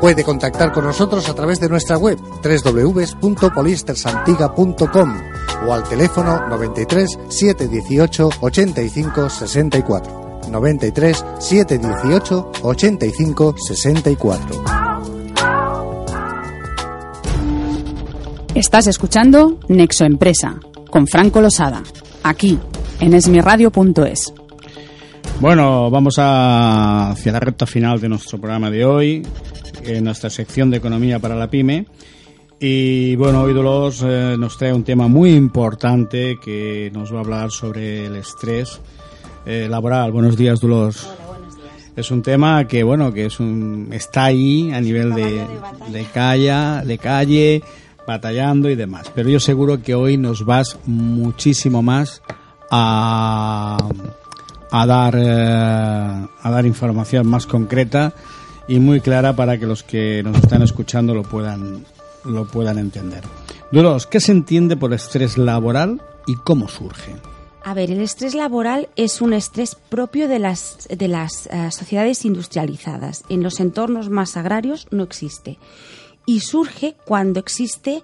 [0.00, 5.16] Puede contactar con nosotros a través de nuestra web www.poliestersantiga.com
[5.66, 10.28] o al teléfono 93 718 85 64.
[10.50, 14.64] 93 718 85 64.
[18.54, 21.82] Estás escuchando Nexo Empresa con Franco Losada,
[22.22, 22.58] aquí
[23.00, 24.34] en esmirradio.es.
[25.40, 29.22] Bueno, vamos a, hacia la recta final de nuestro programa de hoy,
[29.84, 31.86] en nuestra sección de economía para la pyme.
[32.58, 37.20] Y bueno, hoy Dolores eh, nos trae un tema muy importante que nos va a
[37.20, 38.80] hablar sobre el estrés
[39.46, 40.10] eh, laboral.
[40.10, 41.08] Buenos días, Dolores.
[41.94, 45.46] Es un tema que bueno, que es un está ahí a nivel de,
[45.92, 47.62] de calle, de calle,
[48.08, 49.12] batallando y demás.
[49.14, 52.22] Pero yo seguro que hoy nos vas muchísimo más
[52.72, 53.78] a
[54.70, 58.12] a dar eh, a dar información más concreta
[58.66, 61.84] y muy clara para que los que nos están escuchando lo puedan
[62.24, 63.24] lo puedan entender.
[63.70, 67.14] Duros, ¿qué se entiende por estrés laboral y cómo surge?
[67.64, 72.24] A ver, el estrés laboral es un estrés propio de las, de las eh, sociedades
[72.24, 73.24] industrializadas.
[73.28, 75.58] En los entornos más agrarios no existe.
[76.24, 78.02] Y surge cuando existe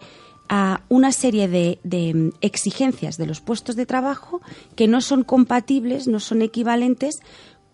[0.48, 4.40] ah, una serie de, de, mm, exigencias de los puestos de trabajo
[4.76, 7.20] que no son compatibles, no son equivalentes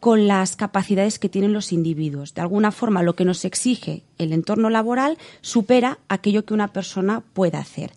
[0.01, 2.35] con las capacidades que tienen los individuos.
[2.35, 7.21] De alguna forma, lo que nos exige el entorno laboral supera aquello que una persona
[7.21, 7.93] pueda hacer.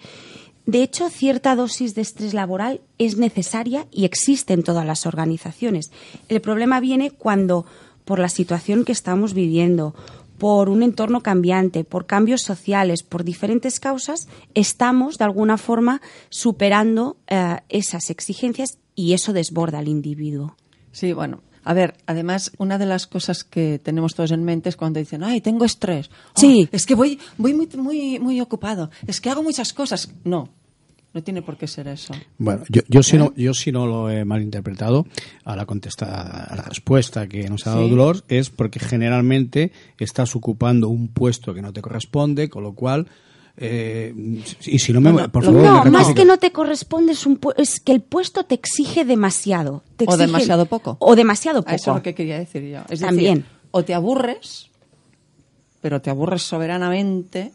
[0.66, 5.92] De hecho, cierta dosis de estrés laboral es necesaria y existe en todas las organizaciones.
[6.30, 7.66] El problema viene cuando,
[8.06, 9.94] por la situación que estamos viviendo,
[10.44, 17.16] por un entorno cambiante, por cambios sociales, por diferentes causas, estamos de alguna forma superando
[17.28, 20.58] eh, esas exigencias y eso desborda al individuo.
[20.92, 24.76] Sí, bueno, a ver, además, una de las cosas que tenemos todos en mente es
[24.76, 26.10] cuando dicen, ay, tengo estrés.
[26.36, 26.68] Oh, Sí.
[26.74, 28.90] Es que voy, voy muy, muy, muy ocupado.
[29.08, 30.12] Es que hago muchas cosas.
[30.26, 30.50] No,
[31.14, 32.14] no tiene por qué ser eso.
[32.40, 35.06] Bueno, yo, yo, si no, yo si no lo he malinterpretado,
[35.46, 37.90] a la contesta, a la respuesta que nos ha dado Sí.
[37.92, 43.08] Dolores es porque generalmente estás ocupando un puesto que no te corresponde, con lo cual,
[43.58, 44.12] eh,
[44.66, 47.12] y si no me, Bueno, por lo- favor, No, me más que no te corresponde,
[47.12, 49.84] es, un pu- es que el puesto te exige demasiado.
[49.98, 50.98] te O demasiado poco.
[51.00, 51.76] O demasiado poco.
[51.76, 52.80] Eso es lo que quería decir yo.
[52.90, 53.36] Es También.
[53.42, 54.72] decir, o te aburres,
[55.82, 57.52] pero te aburres soberanamente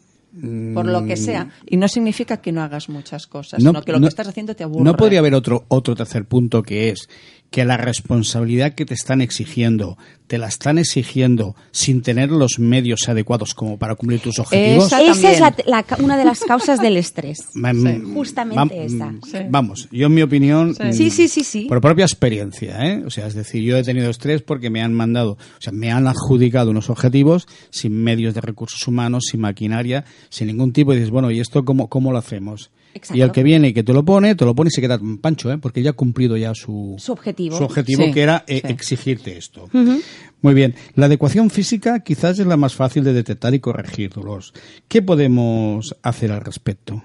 [0.75, 1.51] por lo que sea.
[1.67, 4.65] Y no significa que no hagas muchas cosas, sino que lo que estás haciendo te
[4.65, 4.85] aburre.
[4.85, 7.09] No podría haber otro, otro tercer punto que es
[7.51, 9.97] que la responsabilidad que te están exigiendo,
[10.27, 14.87] te la están exigiendo sin tener los medios adecuados como para cumplir tus objetivos.
[14.93, 17.45] Esa Esa es la- una de las causas del estrés.
[17.55, 18.03] Sí.
[18.15, 19.15] Justamente esa.
[19.27, 19.39] Sí.
[19.49, 21.65] Vamos, yo en mi opinión, mm, Sí, sí, sí, sí.
[21.69, 23.03] por propia experiencia, ¿eh?
[23.07, 25.91] O sea, es decir, yo he tenido estrés porque me han mandado, o sea, me
[25.91, 30.97] han adjudicado unos objetivos sin medios de recursos humanos, sin maquinaria, sin ningún tipo, y
[30.97, 32.71] dices, bueno, ¿y esto cómo, cómo lo hacemos?
[32.95, 33.17] Exacto.
[33.19, 34.99] Y el que viene y que te lo pone, te lo pone y se queda
[35.21, 35.59] pancho, ¿eh?
[35.59, 37.57] Porque ya ha cumplido ya su, Su objetivo.
[37.57, 38.73] su objetivo, Sí, que era eh, sí.
[38.73, 39.69] exigirte esto.
[39.73, 40.75] Muy bien.
[40.95, 44.53] La adecuación física quizás es la más fácil de detectar y corregir, Dolores.
[44.89, 47.03] ¿Qué podemos hacer al respecto?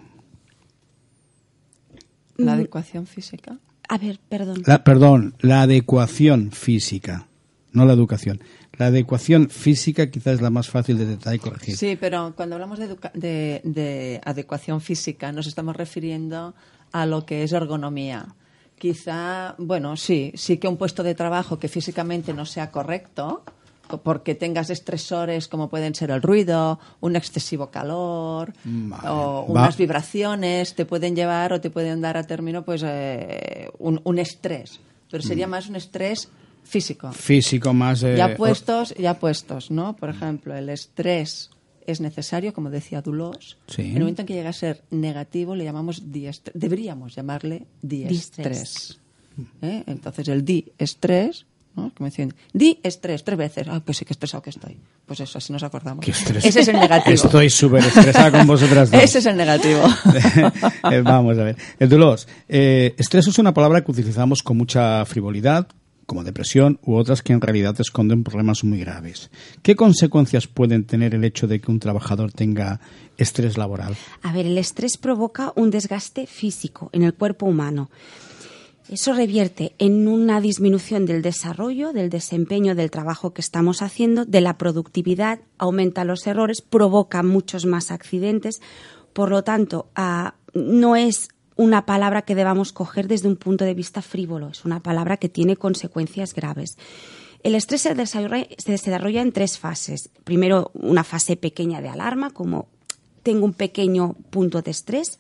[2.38, 3.60] La adecuación física.
[3.88, 4.64] A ver, perdón.
[4.66, 7.28] La, perdón, la adecuación física,
[7.72, 8.40] no la educación.
[8.78, 11.78] La adecuación física quizás es la más fácil de detectar y corregir.
[11.78, 16.56] Sí, pero cuando hablamos de, de- de adecuación física nos estamos refiriendo
[16.92, 18.36] a lo que es ergonomía.
[18.78, 23.44] Quizá, bueno, sí, sí que un puesto de trabajo que físicamente no sea correcto,
[23.88, 29.08] co- porque tengas estresores como pueden ser el ruido, un excesivo calor Vale.
[29.08, 29.62] o Va.
[29.62, 34.18] unas vibraciones, te pueden llevar o te pueden dar a término pues eh, un, un
[34.20, 34.80] estrés.
[35.12, 35.28] Pero Mm.
[35.28, 36.30] sería más un estrés
[36.64, 37.12] físico.
[37.12, 38.04] Físico más...
[38.04, 39.96] eh, Ya puestos, ya puestos, ¿no?
[39.96, 41.50] Por ejemplo, el estrés
[41.86, 43.58] es necesario, como decía Dulos.
[43.68, 43.82] Sí.
[43.82, 46.54] En el momento en que llega a ser negativo, le llamamos diestrés.
[46.60, 49.00] Deberíamos llamarle diestrés.
[49.62, 49.84] ¿Eh?
[49.88, 51.46] Entonces, el di-estrés,
[51.76, 51.92] ¿no?
[51.98, 53.68] Como decían, di-estrés, tres veces.
[53.70, 54.78] Ah, pues sí, que estresado que estoy.
[55.06, 56.06] Pues eso, así nos acordamos.
[56.06, 56.46] Qué estrés.
[56.46, 57.16] Ese es el negativo.
[57.16, 59.02] Estoy súper estresada con vosotras dos.
[59.04, 59.82] Ese es el negativo.
[60.92, 61.58] Eh, Vamos a ver.
[61.80, 65.68] Eh, Dolores, eh, estrés es una palabra que utilizamos con mucha frivolidad,
[66.06, 69.30] como depresión u otras que en realidad esconden problemas muy graves.
[69.62, 72.80] ¿Qué consecuencias pueden tener el hecho de que un trabajador tenga
[73.18, 73.96] estrés laboral?
[74.22, 77.90] A ver, el estrés provoca un desgaste físico en el cuerpo humano.
[78.90, 84.42] Eso revierte en una disminución del desarrollo, del desempeño del trabajo que estamos haciendo, de
[84.42, 88.62] la productividad, aumenta los errores, provoca muchos más accidentes.
[89.14, 93.74] Por lo tanto, ah, no es una palabra que debamos coger desde un punto de
[93.74, 96.78] vista frívolo, es una palabra que tiene consecuencias graves.
[97.44, 100.10] El estrés se desarrolla, se desarrolla en tres fases.
[100.24, 102.68] Primero, una fase pequeña de alarma, como
[103.22, 105.20] tengo un pequeño punto de estrés,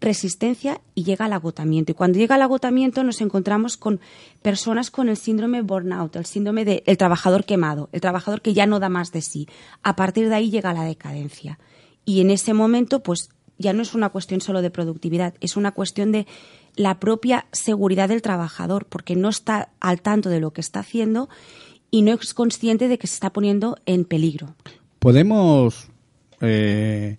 [0.00, 1.92] resistencia y llega al agotamiento.
[1.92, 4.00] Y cuando llega al agotamiento nos encontramos con
[4.42, 8.78] personas con el síndrome burnout, el síndrome del trabajador quemado, el trabajador que ya no
[8.78, 9.48] da más de sí.
[9.82, 11.58] A partir de ahí llega la decadencia.
[12.04, 15.72] Y en ese momento, pues ya no es una cuestión solo de productividad, es una
[15.72, 16.26] cuestión de
[16.76, 21.28] la propia seguridad del trabajador, porque no está al tanto de lo que está haciendo
[21.90, 24.54] y no es consciente de que se está poniendo en peligro.
[24.98, 25.88] Podemos,
[26.40, 27.16] eh,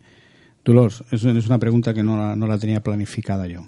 [0.64, 3.66] Dolores, es, una pregunta que no la, no la tenía planificada yo.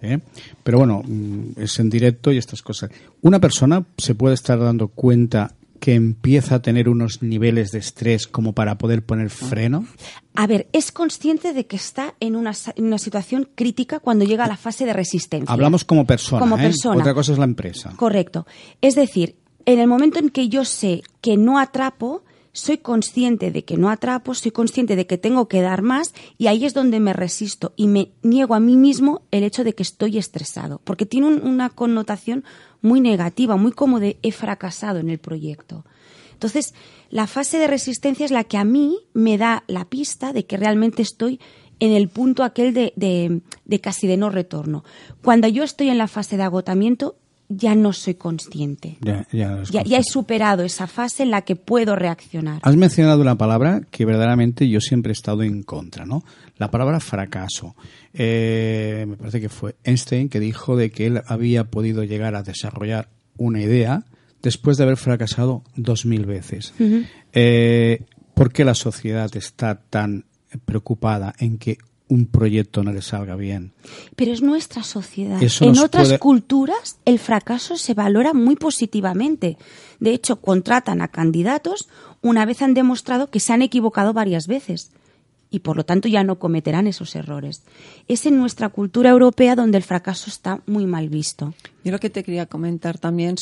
[0.00, 0.20] ¿eh?
[0.62, 2.90] Pero bueno, mm, es en directo y estas cosas.
[3.20, 8.26] ¿Una persona se puede estar dando cuenta que empieza a tener unos niveles de estrés
[8.26, 9.86] como para poder poner freno?
[10.34, 14.44] A ver, es consciente de que está en una, en una situación crítica cuando llega
[14.44, 15.52] a la fase de resistencia.
[15.52, 16.40] Hablamos como persona.
[16.40, 16.62] Como ¿eh?
[16.62, 17.00] persona.
[17.00, 17.92] Otra cosa es la empresa.
[17.96, 18.46] Correcto.
[18.80, 23.64] Es decir, en el momento en que yo sé que no atrapo, soy consciente de
[23.64, 26.98] que no atrapo, soy consciente de que tengo que dar más y ahí es donde
[26.98, 31.06] me resisto y me niego a mí mismo el hecho de que estoy estresado, porque
[31.06, 32.44] tiene un- una connotación
[32.82, 35.84] muy negativa, muy como de he fracasado en el proyecto.
[36.32, 36.72] Entonces,
[37.10, 40.56] la fase de resistencia es la que a mí me da la pista de que
[40.56, 41.40] realmente estoy
[41.80, 44.84] en el punto aquel de, de- de casi de no retorno.
[45.22, 47.16] Cuando yo estoy en la fase de agotamiento,
[47.48, 48.98] ya no soy consciente.
[49.00, 52.60] Ya, ya ya he superado esa fase en la que puedo reaccionar.
[52.62, 56.24] Has mencionado una palabra que verdaderamente yo siempre he estado en contra, ¿no?
[56.56, 57.74] La palabra fracaso.
[58.12, 62.42] Eh, me parece que fue Einstein que dijo de que él había podido llegar a
[62.42, 64.04] desarrollar una idea
[64.42, 66.74] después de haber fracasado dos mil veces.
[67.32, 68.02] Eh,
[68.34, 70.26] ¿Por qué la sociedad está tan
[70.64, 71.78] preocupada en que
[72.08, 73.72] un proyecto no le salga bien.
[74.16, 75.42] Pero es nuestra sociedad.
[75.42, 79.58] Eso en otras puede- culturas el fracaso se valora muy positivamente.
[80.00, 81.88] De hecho, contratan a candidatos
[82.22, 84.90] una vez han demostrado que se han equivocado varias veces
[85.50, 87.62] y por lo tanto ya no cometerán esos errores.
[88.06, 91.54] Es en nuestra cultura europea donde el fracaso está muy mal visto.
[91.84, 93.36] Yo lo que te quería comentar también,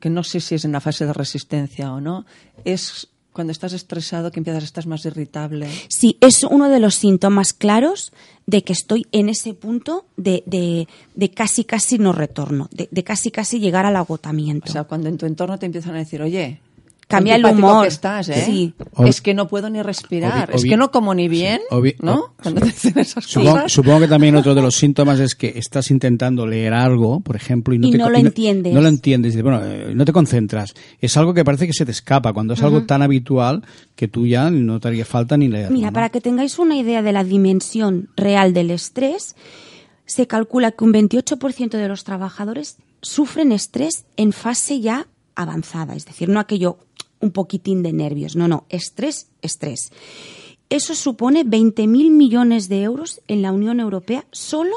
[0.00, 2.26] que no sé si es en la fase de resistencia o no,
[2.64, 5.68] es cuando estás estresado que empiezas a estar más irritable.
[5.88, 8.12] Sí, es uno de los síntomas claros
[8.46, 13.04] de que estoy en ese punto de, de- de casi casi no retorno, de, de
[13.04, 14.68] casi casi llegar al agotamiento.
[14.68, 16.60] O sea, cuando en tu entorno te empiezan a decir, oye,
[17.08, 17.82] Cambia el humor.
[17.82, 18.42] que estás, ¿eh?
[18.44, 18.74] Sí.
[18.94, 22.14] Ob- Es que no puedo ni respirar, es que no como ni bien, Sí, ¿no?
[22.16, 23.72] ob- Cuando te dicen esas Supongo, cosas.
[23.72, 27.74] supongo que también otro de los síntomas es que estás intentando leer algo, por ejemplo,
[27.74, 28.74] y no, Y te, no lo entiendes.
[28.74, 29.36] No lo entiendes.
[29.36, 30.74] y, Bueno, eh, no te concentras.
[31.00, 33.62] Es algo que parece que se te escapa, cuando es algo tan habitual
[33.94, 35.76] que tú ya no te haría falta ni leerlo.
[35.76, 35.92] Mira, ¿no?
[35.94, 39.36] para que tengáis una idea de la dimensión real del estrés,
[40.06, 46.04] se calcula que un 28% de los trabajadores sufren estrés en fase ya avanzada, es
[46.06, 46.78] decir, no aquello
[47.20, 49.92] un poquitín de nervios, no, no, estrés, estrés.
[50.68, 54.76] Eso supone 20.000 millones de euros en la Unión Europea solo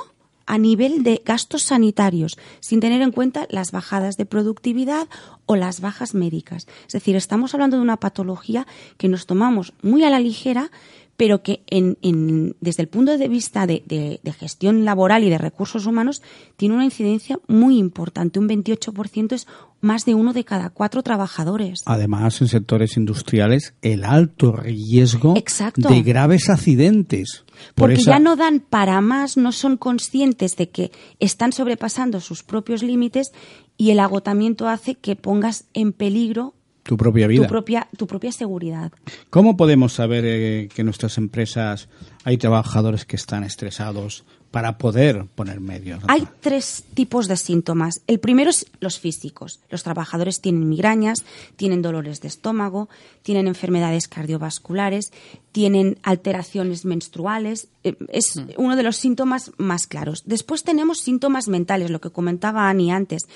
[0.50, 5.08] a nivel de gastos sanitarios, sin tener en cuenta las bajadas de productividad
[5.46, 6.68] o las bajas médicas.
[6.88, 8.66] Es decir, estamos hablando de una patología
[8.98, 10.72] que nos tomamos muy a la ligera,
[11.20, 15.30] pero que en- en- desde el punto de vista de, de- de gestión laboral y
[15.30, 16.22] de recursos humanos
[16.56, 18.40] tiene una incidencia muy importante.
[18.40, 19.46] Un 28% es
[19.82, 21.82] más de uno de cada cuatro trabajadores.
[21.86, 25.90] Además, en sectores industriales, el alto riesgo Exacto.
[25.90, 27.44] de graves accidentes.
[27.76, 32.22] Por Porque esa- ya no dan para más, no son conscientes de que están sobrepasando
[32.22, 33.34] sus propios límites
[33.76, 36.54] y el agotamiento hace que pongas en peligro
[36.90, 37.44] tu propia vida.
[37.44, 38.92] tu propia, tu propia seguridad.
[39.30, 41.88] ¿Cómo podemos saber eh, que en nuestras empresas
[42.24, 46.02] hay trabajadores que están estresados para poder poner medios?
[46.08, 48.02] Hay tres tipos de síntomas.
[48.08, 49.60] El primero es los físicos.
[49.70, 51.24] Los trabajadores tienen migrañas,
[51.58, 52.90] tienen dolores de estómago,
[53.22, 55.14] tienen enfermedades cardiovasculares,
[55.52, 57.68] tienen alteraciones menstruales.
[57.84, 60.24] Eh, Es uno de los síntomas más claros.
[60.26, 63.28] Después tenemos síntomas mentales, lo que comentaba Ani antes.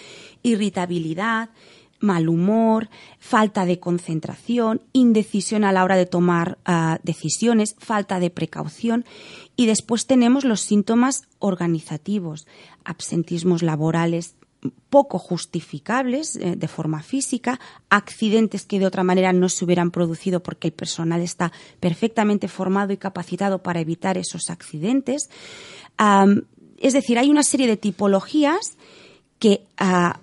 [0.41, 1.49] Irritabilidad,
[2.03, 8.29] mal humor, falta de concentración, indecisión a la hora de tomar ah, decisiones, falta de
[8.29, 9.05] precaución.
[9.55, 12.45] Y después tenemos los síntomas organizativos,
[12.83, 14.35] absentismos laborales
[14.89, 20.41] poco justificables eh, de forma física, accidentes que de otra manera no se hubieran producido
[20.41, 25.29] porque el personal está perfectamente formado y capacitado para evitar esos accidentes.
[26.77, 28.77] Es decir, hay una serie de tipologías
[29.39, 30.19] que ah,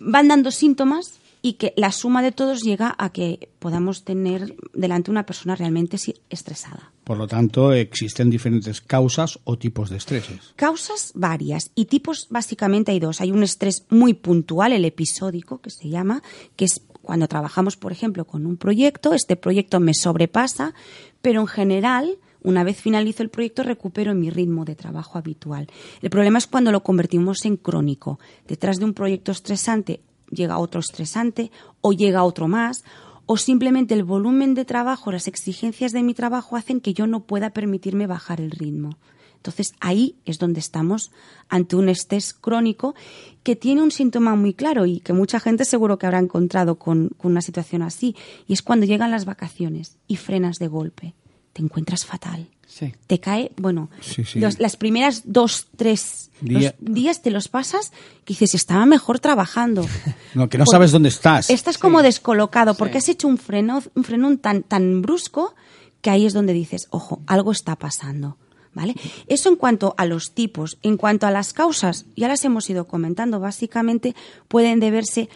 [0.00, 5.10] van dando síntomas y que la suma de todos llega a que podamos tener delante
[5.10, 5.98] una persona realmente
[6.30, 6.90] estresada.
[7.04, 10.54] Por lo tanto, existen diferentes causas o tipos de estreses.
[10.56, 13.20] Causas varias y tipos básicamente hay dos.
[13.20, 16.22] Hay un estrés muy puntual, el episódico que se llama,
[16.56, 20.72] que es cuando trabajamos, por ejemplo, con un proyecto, este proyecto me sobrepasa,
[21.20, 25.66] pero en general, una vez finalizo el proyecto, recupero mi ritmo de trabajo habitual.
[26.00, 28.18] El problema es cuando lo convertimos en crónico.
[28.48, 30.00] Detrás de un proyecto estresante
[30.30, 31.50] llega otro estresante
[31.80, 32.84] o llega otro más
[33.26, 37.20] o simplemente el volumen de trabajo, las exigencias de mi trabajo hacen que yo no
[37.20, 38.98] pueda permitirme bajar el ritmo.
[39.36, 41.10] Entonces ahí es donde estamos
[41.48, 42.94] ante un estrés crónico
[43.42, 47.10] que tiene un síntoma muy claro y que mucha gente seguro que habrá encontrado con,
[47.18, 48.16] con una situación así.
[48.46, 51.14] Y es cuando llegan las vacaciones y frenas de golpe.
[51.52, 52.48] Te encuentras fatal.
[52.66, 52.94] Sí.
[53.06, 54.40] Te cae, bueno, Sí, sí.
[54.40, 57.90] los- las primeras dos, tres Día- los días te los pasas
[58.24, 59.86] que dices, estaba mejor trabajando.
[60.34, 61.48] No, que no sabes dónde estás.
[61.50, 65.54] Estás como descolocado porque has hecho un freno, un frenón tan, tan brusco
[66.00, 68.36] que ahí es donde dices, ojo, algo está pasando.
[68.74, 68.96] ¿Vale?
[69.28, 70.78] Eso en cuanto a los tipos.
[70.82, 74.16] En cuanto a las causas, ya las hemos ido comentando, básicamente
[74.48, 75.28] pueden deberse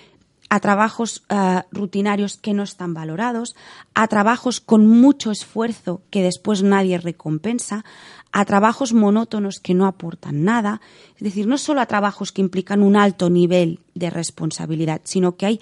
[0.49, 3.55] a trabajos ah, rutinarios que no están valorados,
[3.94, 7.84] a trabajos con mucho esfuerzo que después nadie recompensa,
[8.32, 10.80] a trabajos monótonos que no aportan nada,
[11.16, 15.46] es decir, no solo a trabajos que implican un alto nivel de responsabilidad, sino que
[15.46, 15.61] hay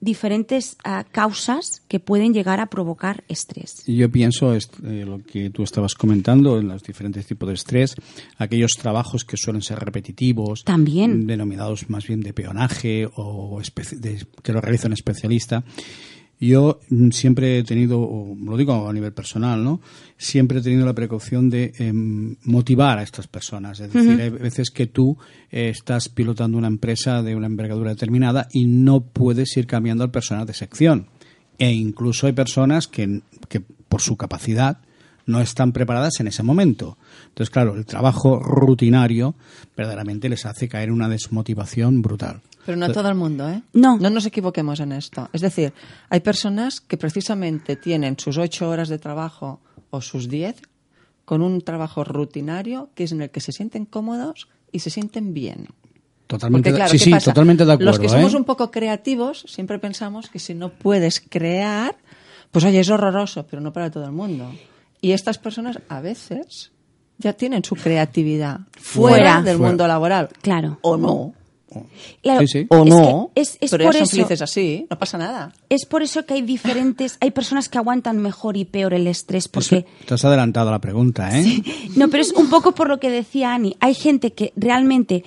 [0.00, 3.82] diferentes ah, causas que pueden llegar a provocar estrés.
[3.86, 4.60] Yo pienso eh,
[5.06, 7.94] lo que tú estabas comentando, en los diferentes tipos de estrés,
[8.38, 11.26] aquellos trabajos que suelen ser repetitivos, También.
[11.26, 13.60] denominados más bien de peonaje o
[13.92, 15.64] de- que lo realiza un especialista.
[16.38, 19.80] Yo mm, siempre he tenido, lo digo a nivel personal, ¿no?
[20.18, 23.80] Siempre he tenido la precaución de em, motivar a estas personas.
[23.80, 25.16] Es decir, hay veces que tú
[25.50, 30.10] eh, estás pilotando una empresa de una envergadura determinada y no puedes ir cambiando al
[30.10, 31.06] personal de sección.
[31.58, 34.78] E incluso hay personas que, que por su capacidad
[35.26, 36.96] no están preparadas en ese momento.
[37.28, 39.34] Entonces, claro, el trabajo rutinario
[39.76, 42.40] verdaderamente les hace caer en una desmotivación brutal.
[42.64, 43.62] Pero no a todo el mundo, ¿eh?
[43.74, 43.96] No.
[43.98, 45.28] No nos equivoquemos en esto.
[45.32, 45.72] Es decir,
[46.08, 49.60] hay personas que precisamente tienen sus ocho horas de trabajo
[49.90, 50.56] o sus diez
[51.24, 55.32] con un trabajo rutinario que es en el que se sienten cómodos y se sienten
[55.34, 55.68] bien.
[56.26, 57.92] Totalmente, Porque, claro, sí, ¿qué sí, totalmente de acuerdo.
[57.92, 58.36] Los que somos ¿eh?
[58.36, 61.96] un poco creativos siempre pensamos que si no puedes crear,
[62.50, 64.50] pues oye, es horroroso, pero no para todo el mundo.
[65.06, 66.72] Y estas personas a veces
[67.18, 69.42] ya tienen su creatividad fuera, Fuera.
[69.42, 69.68] del Fuera.
[69.70, 70.28] mundo laboral.
[70.42, 70.78] Claro.
[70.82, 71.32] O no.
[72.22, 72.66] Claro, Sí, sí.
[72.70, 73.30] O es no.
[73.34, 75.52] que es, es pero por ya son eso, felices así, no pasa nada.
[75.68, 79.46] es por eso que hay diferentes, hay personas que aguantan mejor y peor el estrés,
[79.46, 81.62] porque Eso- te has adelantado a la pregunta, ¿eh?
[81.94, 83.76] No, pero es un poco por lo que decía Ani.
[83.80, 85.22] Hay gente que realmente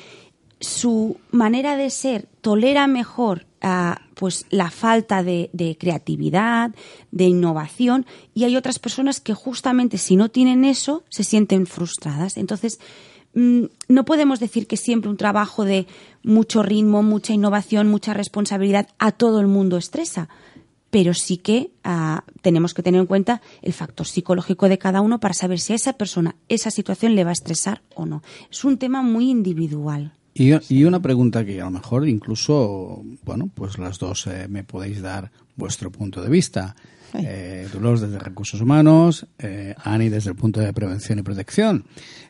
[0.60, 6.72] su manera de ser tolera mejor ah, pues la falta de, creatividad,
[7.12, 12.38] de innovación, y hay otras personas que justamente si no tienen eso se sienten frustradas.
[12.38, 12.80] Entonces,
[13.34, 15.88] mm, no podemos decir que siempre un trabajo de
[16.24, 20.30] mucho ritmo, mucha innovación, mucha responsabilidad a todo el mundo estresa
[20.90, 25.20] pero sí que ah, tenemos que tener en cuenta el factor psicológico de cada uno
[25.20, 28.24] para saber si a esa persona esa situación le va a estresar o no.
[28.50, 30.14] Es un tema muy individual.
[30.40, 34.64] Y, y una pregunta que a lo mejor incluso, bueno, pues las dos eh, me
[34.64, 36.76] podéis dar vuestro punto de vista.
[37.14, 41.86] Eh, Dolores desde Recursos Humanos, eh, Ani desde el punto de prevención y protección.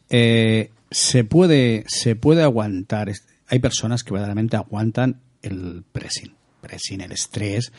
[0.09, 3.11] Eh, se puede se puede aguantar.
[3.47, 7.71] Hay personas que verdaderamente aguantan el pressing, pressing, el estrés.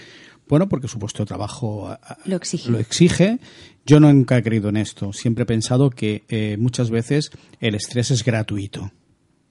[0.48, 2.70] Bueno, porque su puesto de trabajo Lo exige.
[2.70, 3.38] lo exige.
[3.86, 5.12] Yo nunca he creído en esto.
[5.12, 8.92] Siempre he pensado que eh, muchas veces el estrés es gratuito.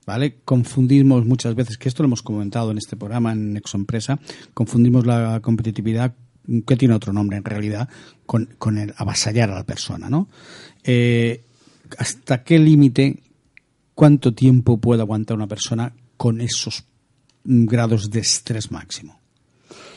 [0.10, 0.38] ¿Vale?
[0.44, 4.18] Confundimos muchas veces, que esto lo hemos comentado en este programa, en Nexo Empresa,
[4.56, 6.16] confundimos la competitividad,
[6.66, 7.88] que tiene otro nombre en realidad,
[8.26, 10.28] con, con el avasallar a la persona, ¿no?
[10.84, 11.44] Eh,
[12.00, 13.20] ¿Hasta qué límite,
[13.94, 16.86] cuánto tiempo puede aguantar una persona con esos
[17.44, 19.20] grados de estrés máximo?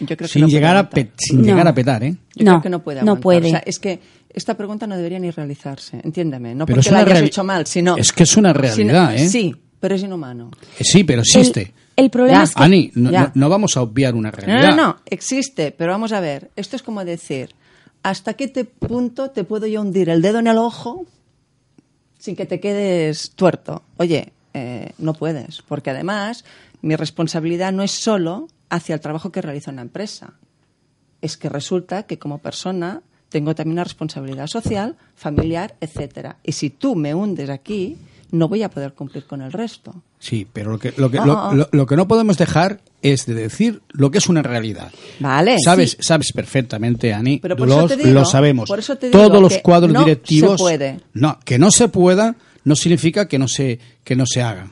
[0.00, 1.46] Yo creo que Sin, no puede llegar, a pe- sin No.
[1.46, 2.14] llegar a petar, ¿eh?
[2.34, 3.22] Yo No, creo que no puede no aguantar.
[3.22, 3.46] puede.
[3.46, 3.98] O sea, es que
[4.28, 6.54] esta pregunta no debería ni realizarse, entiéndeme.
[6.54, 7.96] No Pero porque la hayas hecho mal, sino...
[7.96, 9.28] Es que es una realidad, sino- ¿eh?
[9.30, 10.50] Sí, pero es inhumano.
[10.78, 11.74] Eh, Sí, pero existe.
[11.96, 12.44] El, el problema Ya.
[12.44, 14.76] es que Ani, no, no- no vamos a obviar una No, realidad.
[14.76, 17.50] no, no, existe, pero vamos a ver, esto es como decir,
[18.04, 21.04] ¿hasta qué te- punto te puedo yo hundir el dedo en el ojo
[22.18, 23.82] sin que te quedes tuerto?
[23.96, 26.44] Oye, eh, no puedes, porque además
[26.80, 30.34] mi responsabilidad no es solo hacia el trabajo que realizo en la empresa,
[31.20, 36.36] es que resulta que como persona tengo también una responsabilidad social, familiar, etcétera.
[36.44, 37.96] Y si tú me hundes aquí,
[38.32, 40.02] no voy a poder cumplir con el resto.
[40.18, 41.26] Sí, pero lo que, lo, que, No.
[41.26, 44.90] lo, lo- lo que no podemos dejar es de decir lo que es una realidad.
[45.20, 45.56] Vale.
[45.64, 45.96] Sabes, sí.
[46.00, 48.68] sabes perfectamente, Ani, Pero por los- eso te digo, lo sabemos.
[48.68, 50.60] por eso te digo Todos los cuadros no se directivos.
[50.60, 51.00] puede.
[51.14, 54.68] No, que no se pueda no significa que no se, que no se haga.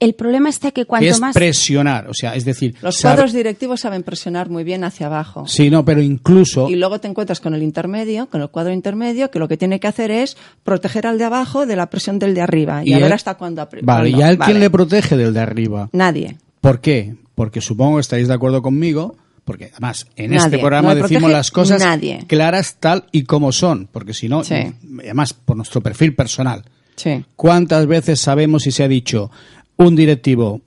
[0.00, 3.32] El problema está que Que cuanto es más presionar, o sea, es decir, Los cuadros
[3.32, 5.46] directivos saben presionar muy bien hacia abajo.
[5.46, 9.30] Sí, no, pero incluso Y luego te encuentras con el intermedio, con el cuadro intermedio,
[9.30, 12.34] que lo que tiene que hacer es proteger al de abajo de la presión del
[12.34, 12.82] de arriba.
[12.84, 13.62] Y, a ver él- hasta cuándo.
[13.62, 14.10] apre- Vale.
[14.10, 14.50] ¿y a él Vale.
[14.52, 15.88] quién le protege del de arriba?
[15.92, 16.36] Nadie.
[16.60, 17.14] ¿Por qué?
[17.34, 20.44] Porque supongo que estaréis de acuerdo conmigo, porque además en Nadie.
[20.46, 22.24] este programa No decimos las cosas nadie.
[22.26, 24.54] claras tal y como son, porque si no, Sí.
[25.00, 26.64] además por nuestro perfil personal,
[26.96, 27.24] Sí.
[27.36, 29.30] ¿cuántas veces sabemos y se ha dicho
[29.76, 30.60] un directivo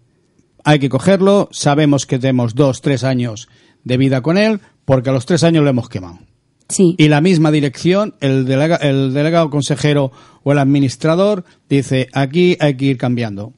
[0.64, 3.48] hay que cogerlo, sabemos que tenemos dos, tres años
[3.86, 6.20] de vida con él, porque a los tres años lo hemos quemado?
[6.68, 10.12] sí, Y la misma dirección, el, delega- el delegado consejero
[10.44, 13.54] o el administrador dice, aquí hay que ir cambiando.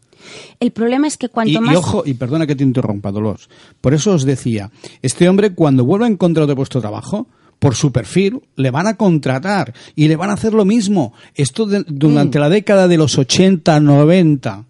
[0.60, 3.50] el problema es que cuanto Y, y más ojo, y perdona que te interrumpa, Dolores.
[3.82, 4.70] Por eso os decía,
[5.02, 7.26] este hombre cuando vuelva a encontrar de vuestro trabajo,
[7.58, 11.14] por su perfil, le van a contratar y le van a hacer lo mismo.
[11.34, 12.42] Esto de- durante Mm.
[12.42, 14.66] la década de los 80, 90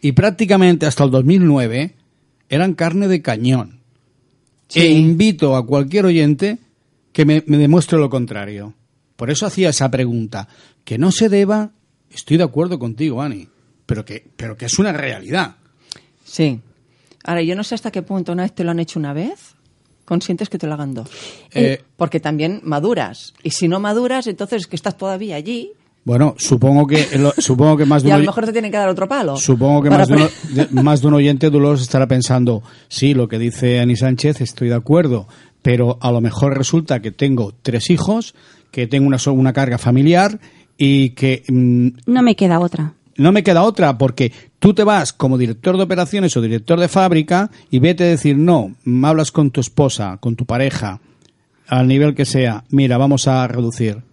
[0.00, 1.94] y prácticamente hasta el 2009
[2.48, 3.80] eran carne de cañón.
[4.68, 4.80] Sí.
[4.80, 6.58] E invito a cualquier oyente
[7.12, 8.74] que me, me demuestre lo contrario.
[9.16, 10.48] Por eso hacía esa pregunta.
[10.84, 11.72] Que no se deba,
[12.10, 13.48] estoy de acuerdo contigo, Ani,
[13.86, 15.56] pero que, pero que es una realidad.
[16.24, 16.60] Sí.
[17.24, 19.54] Ahora, yo no sé hasta qué punto una vez te lo han hecho una vez,
[20.04, 21.10] consientes que te lo hagan dos.
[21.52, 23.34] Eh, Porque también maduras.
[23.42, 25.72] Y si no maduras, entonces es que estás todavía allí
[26.08, 28.78] Bueno, supongo que lo- supongo que más de y a lo mejor te tienen que
[28.78, 29.36] dar otro palo.
[29.36, 33.12] supongo que más de, uno- pre- de- más de un oyente Dolores estará pensando, sí,
[33.12, 35.28] lo que dice Ani Sánchez, estoy de acuerdo,
[35.60, 38.34] pero a lo mejor resulta que tengo tres hijos,
[38.70, 40.40] que tengo una so- una carga familiar
[40.78, 42.94] y que mm, no me queda otra.
[43.18, 46.88] no me queda otra porque tú te vas como director de operaciones o director de
[46.88, 51.00] fábrica y vete a decir no, mm, hablas con tu esposa, con tu pareja,
[51.66, 54.07] al nivel que sea, mira, vamos a reducir.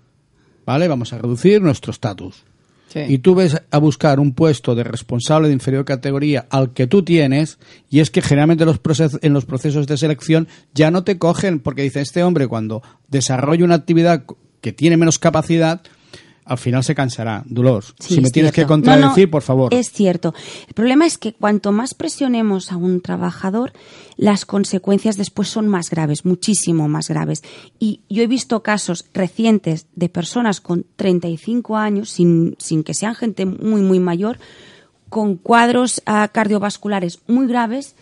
[0.65, 0.87] ¿Vale?
[0.87, 2.43] Vamos a reducir nuestro estatus.
[2.87, 3.01] Sí.
[3.07, 7.03] Y tú ves a buscar un puesto de responsable de inferior categoría al que tú
[7.03, 7.57] tienes,
[7.89, 8.79] y es que generalmente los
[9.21, 13.65] en los procesos de selección ya no te cogen, porque dicen, este hombre cuando desarrolla
[13.65, 14.23] una actividad
[14.61, 15.81] que tiene menos capacidad,
[16.45, 17.43] al final se cansará.
[17.47, 19.73] Dolores, Sí, si me es tienes que contradecir, No, no, por favor.
[19.73, 20.33] Es cierto.
[20.67, 23.73] El problema es que cuanto más presionemos a un trabajador,
[24.15, 27.43] las consecuencias después son más graves, muchísimo más graves.
[27.79, 33.15] Y yo he visto casos recientes de personas con 35 años, sin, sin que sean
[33.15, 34.37] gente muy, muy mayor,
[35.09, 37.95] con cuadros ah, cardiovasculares muy graves,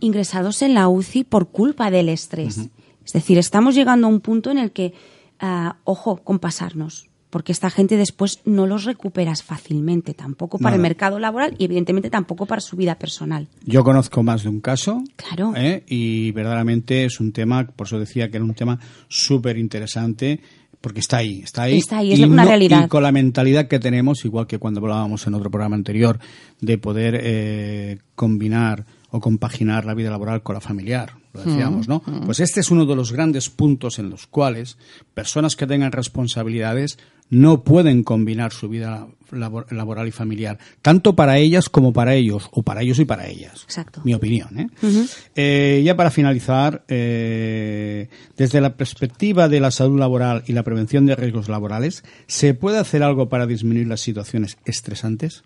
[0.00, 2.58] ingresados en la UCI por culpa del estrés.
[3.04, 4.94] Es decir, estamos llegando a un punto en el que,
[5.38, 10.76] ah, ojo, con pasarnos, porque esta gente después no los recuperas fácilmente, tampoco para No,
[10.76, 13.48] el mercado laboral y evidentemente tampoco para su vida personal.
[13.66, 15.02] Yo conozco más de un caso.
[15.16, 15.52] Claro.
[15.56, 15.82] ¿eh?
[15.88, 18.78] Y verdaderamente es un tema, por eso decía que era un tema
[19.08, 20.38] súper interesante,
[20.80, 21.78] porque está ahí, está ahí.
[21.78, 22.84] Está ahí, es Y una no- realidad.
[22.84, 26.20] Y con la mentalidad que tenemos, igual que cuando hablábamos en otro programa anterior,
[26.60, 32.00] de poder eh, combinar o compaginar la vida laboral con la familiar, lo decíamos, ¿no?
[32.26, 34.76] Pues este es uno de los grandes puntos en los cuales
[35.14, 36.98] personas que tengan responsabilidades
[37.30, 42.48] no pueden combinar su vida labor- laboral y familiar, tanto para ellas como para ellos,
[42.52, 43.62] o para ellos y para ellas.
[43.64, 44.00] Exacto.
[44.04, 44.58] Mi opinión.
[44.58, 44.68] ¿eh?
[45.34, 51.06] Eh, ya para finalizar, eh, desde la perspectiva de la salud laboral y la prevención
[51.06, 55.42] de riesgos laborales, ¿se puede hacer algo para disminuir las situaciones estresantes?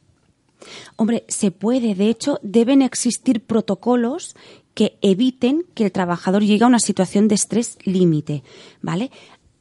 [0.97, 1.95] Hombre, se puede.
[1.95, 4.35] De hecho, deben existir protocolos
[4.74, 8.43] que eviten que el trabajador llegue a una situación de estrés límite,
[8.83, 9.11] ¿vale?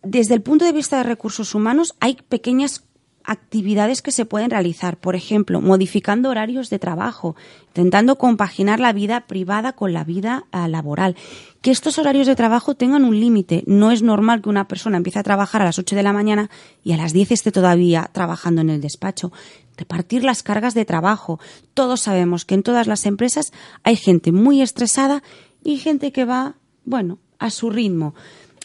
[0.04, 2.84] Desde el punto de vista de recursos humanos, hay pequeñas
[3.28, 4.98] actividades que se pueden realizar.
[4.98, 7.36] Por ejemplo, modificando horarios de trabajo,
[7.68, 11.16] intentando compaginar la vida privada con la vida ah, laboral.
[11.62, 13.64] Que estos horarios de trabajo tengan un límite.
[13.68, 16.50] No es normal que una persona empiece a trabajar a las 8 de la mañana
[16.84, 19.34] y a las 10 esté todavía trabajando en el despacho.
[19.76, 21.39] Repartir las cargas de trabajo.
[21.74, 23.52] Todos sabemos que en todas las empresas
[23.84, 25.22] hay gente muy estresada
[25.66, 28.16] y gente que va, bueno, a su ritmo.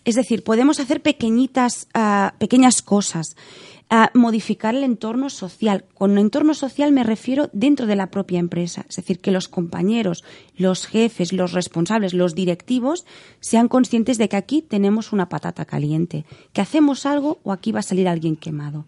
[0.05, 3.37] Es decir, podemos hacer pequeñitas, ah, pequeñas cosas.
[3.95, 5.85] Ah, modificar el entorno social.
[5.93, 8.87] Con entorno social me refiero dentro de la propia empresa.
[8.89, 10.25] Es decir, que los compañeros,
[10.57, 13.05] los jefes, los responsables, los directivos
[13.41, 16.25] sean conscientes de que aquí tenemos una patata caliente,
[16.55, 18.87] que hacemos algo o aquí va a salir alguien quemado.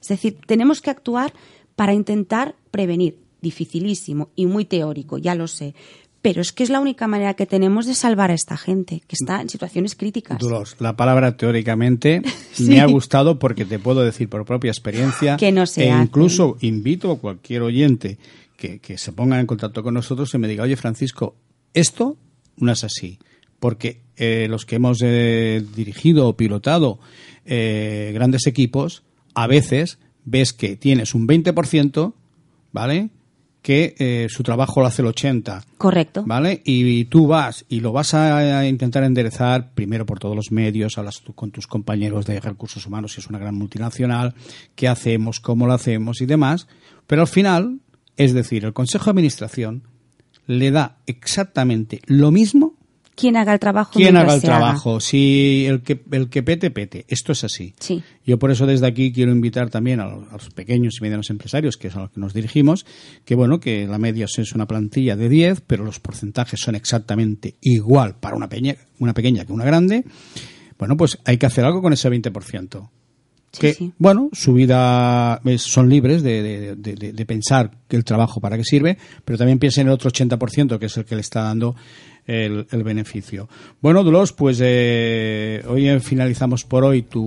[0.00, 1.32] Es decir, tenemos que actuar
[1.74, 3.18] para intentar prevenir.
[3.40, 5.74] Dificilísimo y muy teórico, ya lo sé.
[6.24, 9.14] Pero es que es la única manera que tenemos de salvar a esta gente, que
[9.14, 10.38] está en situaciones críticas.
[10.38, 12.22] Dolores, la palabra teóricamente
[12.52, 12.64] Sí.
[12.70, 16.02] me ha gustado porque te puedo decir por propia experiencia Que no se e hace.
[16.02, 18.16] incluso invito a cualquier oyente
[18.56, 21.36] que, que se ponga en contacto con nosotros y me diga, oye Francisco,
[21.74, 22.16] esto
[22.56, 23.18] no es así.
[23.60, 27.00] Porque eh, los que hemos eh, dirigido o pilotado
[27.44, 29.02] eh, grandes equipos,
[29.34, 32.14] a veces ves que tienes un 20%,
[32.72, 33.10] ¿vale?
[33.64, 35.64] Que eh, su trabajo lo hace el 80%.
[35.78, 36.22] Correcto.
[36.26, 36.60] ¿Vale?
[36.66, 40.98] Y, tú vas y lo vas a, a intentar enderezar primero por todos los medios,
[40.98, 44.34] hablas tú con tus compañeros de recursos humanos, si es una gran multinacional,
[44.74, 46.68] qué hacemos, cómo lo hacemos y demás.
[47.06, 47.80] Pero al final,
[48.18, 49.84] es decir, el Consejo de Administración
[50.46, 52.76] le da exactamente lo mismo
[53.16, 53.98] Quien haga el trabajo.
[53.98, 54.56] mientras haga el se haga.
[54.58, 55.00] trabajo.
[55.00, 57.04] Si el que, el que pete, pete.
[57.08, 57.74] Esto es así.
[57.78, 58.02] Sí.
[58.26, 61.30] Yo por eso desde aquí quiero invitar también a los, a los pequeños y medianos
[61.30, 62.86] empresarios, que es a los que nos dirigimos,
[63.24, 67.56] que bueno, que la media es una plantilla de 10, pero los porcentajes son exactamente
[67.60, 70.04] igual para una, peña, una pequeña que una grande.
[70.78, 72.90] Bueno, pues hay que hacer algo con ese 20%.
[73.54, 73.92] Sí, que, sí.
[73.98, 78.40] bueno, su vida es- son libres de, de- de- de- de pensar que el trabajo
[78.40, 81.20] para qué sirve, pero también piensen en el otro 80% que es el que le
[81.22, 81.74] está dando
[82.26, 83.48] el, el beneficio.
[83.80, 87.22] Bueno, Dolores, pues eh, hoy finalizamos por hoy tu,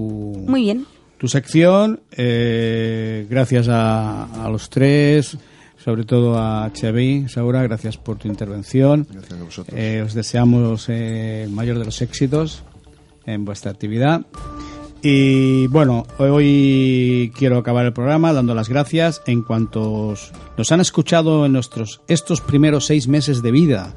[0.47, 0.85] Muy bien.
[1.17, 1.99] tu sección.
[2.11, 5.37] Eh, gracias a, a los tres,
[5.77, 9.07] sobre todo a Xavi, Saura, gracias por tu intervención.
[9.09, 9.77] Gracias a vosotros.
[9.79, 12.63] Eh, os deseamos eh, el mayor de los éxitos
[13.25, 14.25] en vuestra actividad.
[15.01, 20.15] Y bueno, hoy quiero acabar el programa dando las gracias en cuanto
[20.57, 23.93] nos han escuchado en nuestros estos primeros seis meses de vida.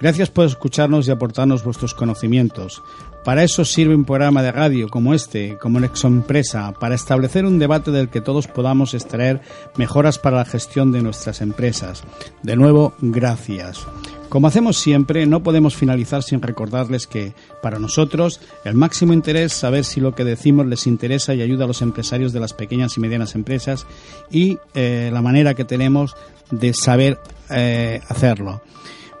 [0.00, 2.82] Gracias por escucharnos y aportarnos vuestros conocimientos.
[3.24, 7.58] Para eso sirve un programa de radio como este, como Nexo Empresa, para establecer un
[7.58, 9.40] debate del que todos podamos extraer
[9.76, 12.04] mejoras para la gestión de nuestras empresas.
[12.42, 13.86] De nuevo, gracias.
[14.28, 17.32] Como hacemos siempre, no podemos finalizar sin recordarles que,
[17.62, 21.64] para nosotros, el máximo interés es saber si lo que decimos les interesa y ayuda
[21.64, 23.86] a los empresarios de las pequeñas y medianas empresas
[24.30, 26.14] y eh, la manera que tenemos
[26.50, 27.18] de saber
[27.48, 28.60] eh, hacerlo.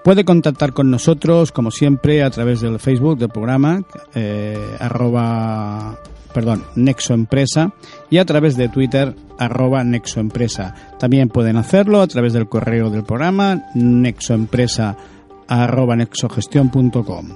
[0.04, 3.82] Puede contactar con nosotros, como siempre, a través del Facebook del programa,
[4.14, 5.98] eh, arroba
[6.32, 7.72] perdón, Nexo Empresa
[8.10, 10.74] y a través de Twitter arroba Nexo Empresa.
[10.98, 14.96] También pueden hacerlo a través del correo del programa nexoempresa
[15.46, 17.28] arroba nexogestión.com.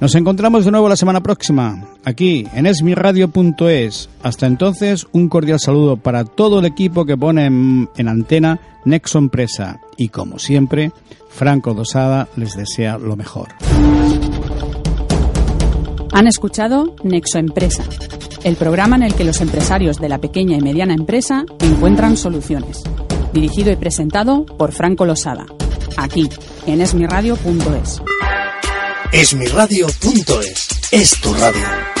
[0.00, 4.08] Nos encontramos de nuevo la semana próxima, aquí en esmiradio.es.
[4.22, 9.18] Hasta entonces, un cordial saludo para todo el equipo que pone en, en antena Nexo
[9.18, 9.80] Empresa.
[9.96, 10.92] Y como siempre,
[11.30, 13.48] Franco Dosada les desea lo mejor.
[16.12, 17.84] Han escuchado Nexo Empresa,
[18.44, 22.82] el programa en el que los empresarios de la pequeña y mediana empresa encuentran soluciones.
[23.32, 25.46] Dirigido y presentado por Franco Losada,
[25.96, 26.28] aquí
[26.66, 28.02] en esmiradio.es.
[29.12, 31.97] Esmiradio.es es tu radio.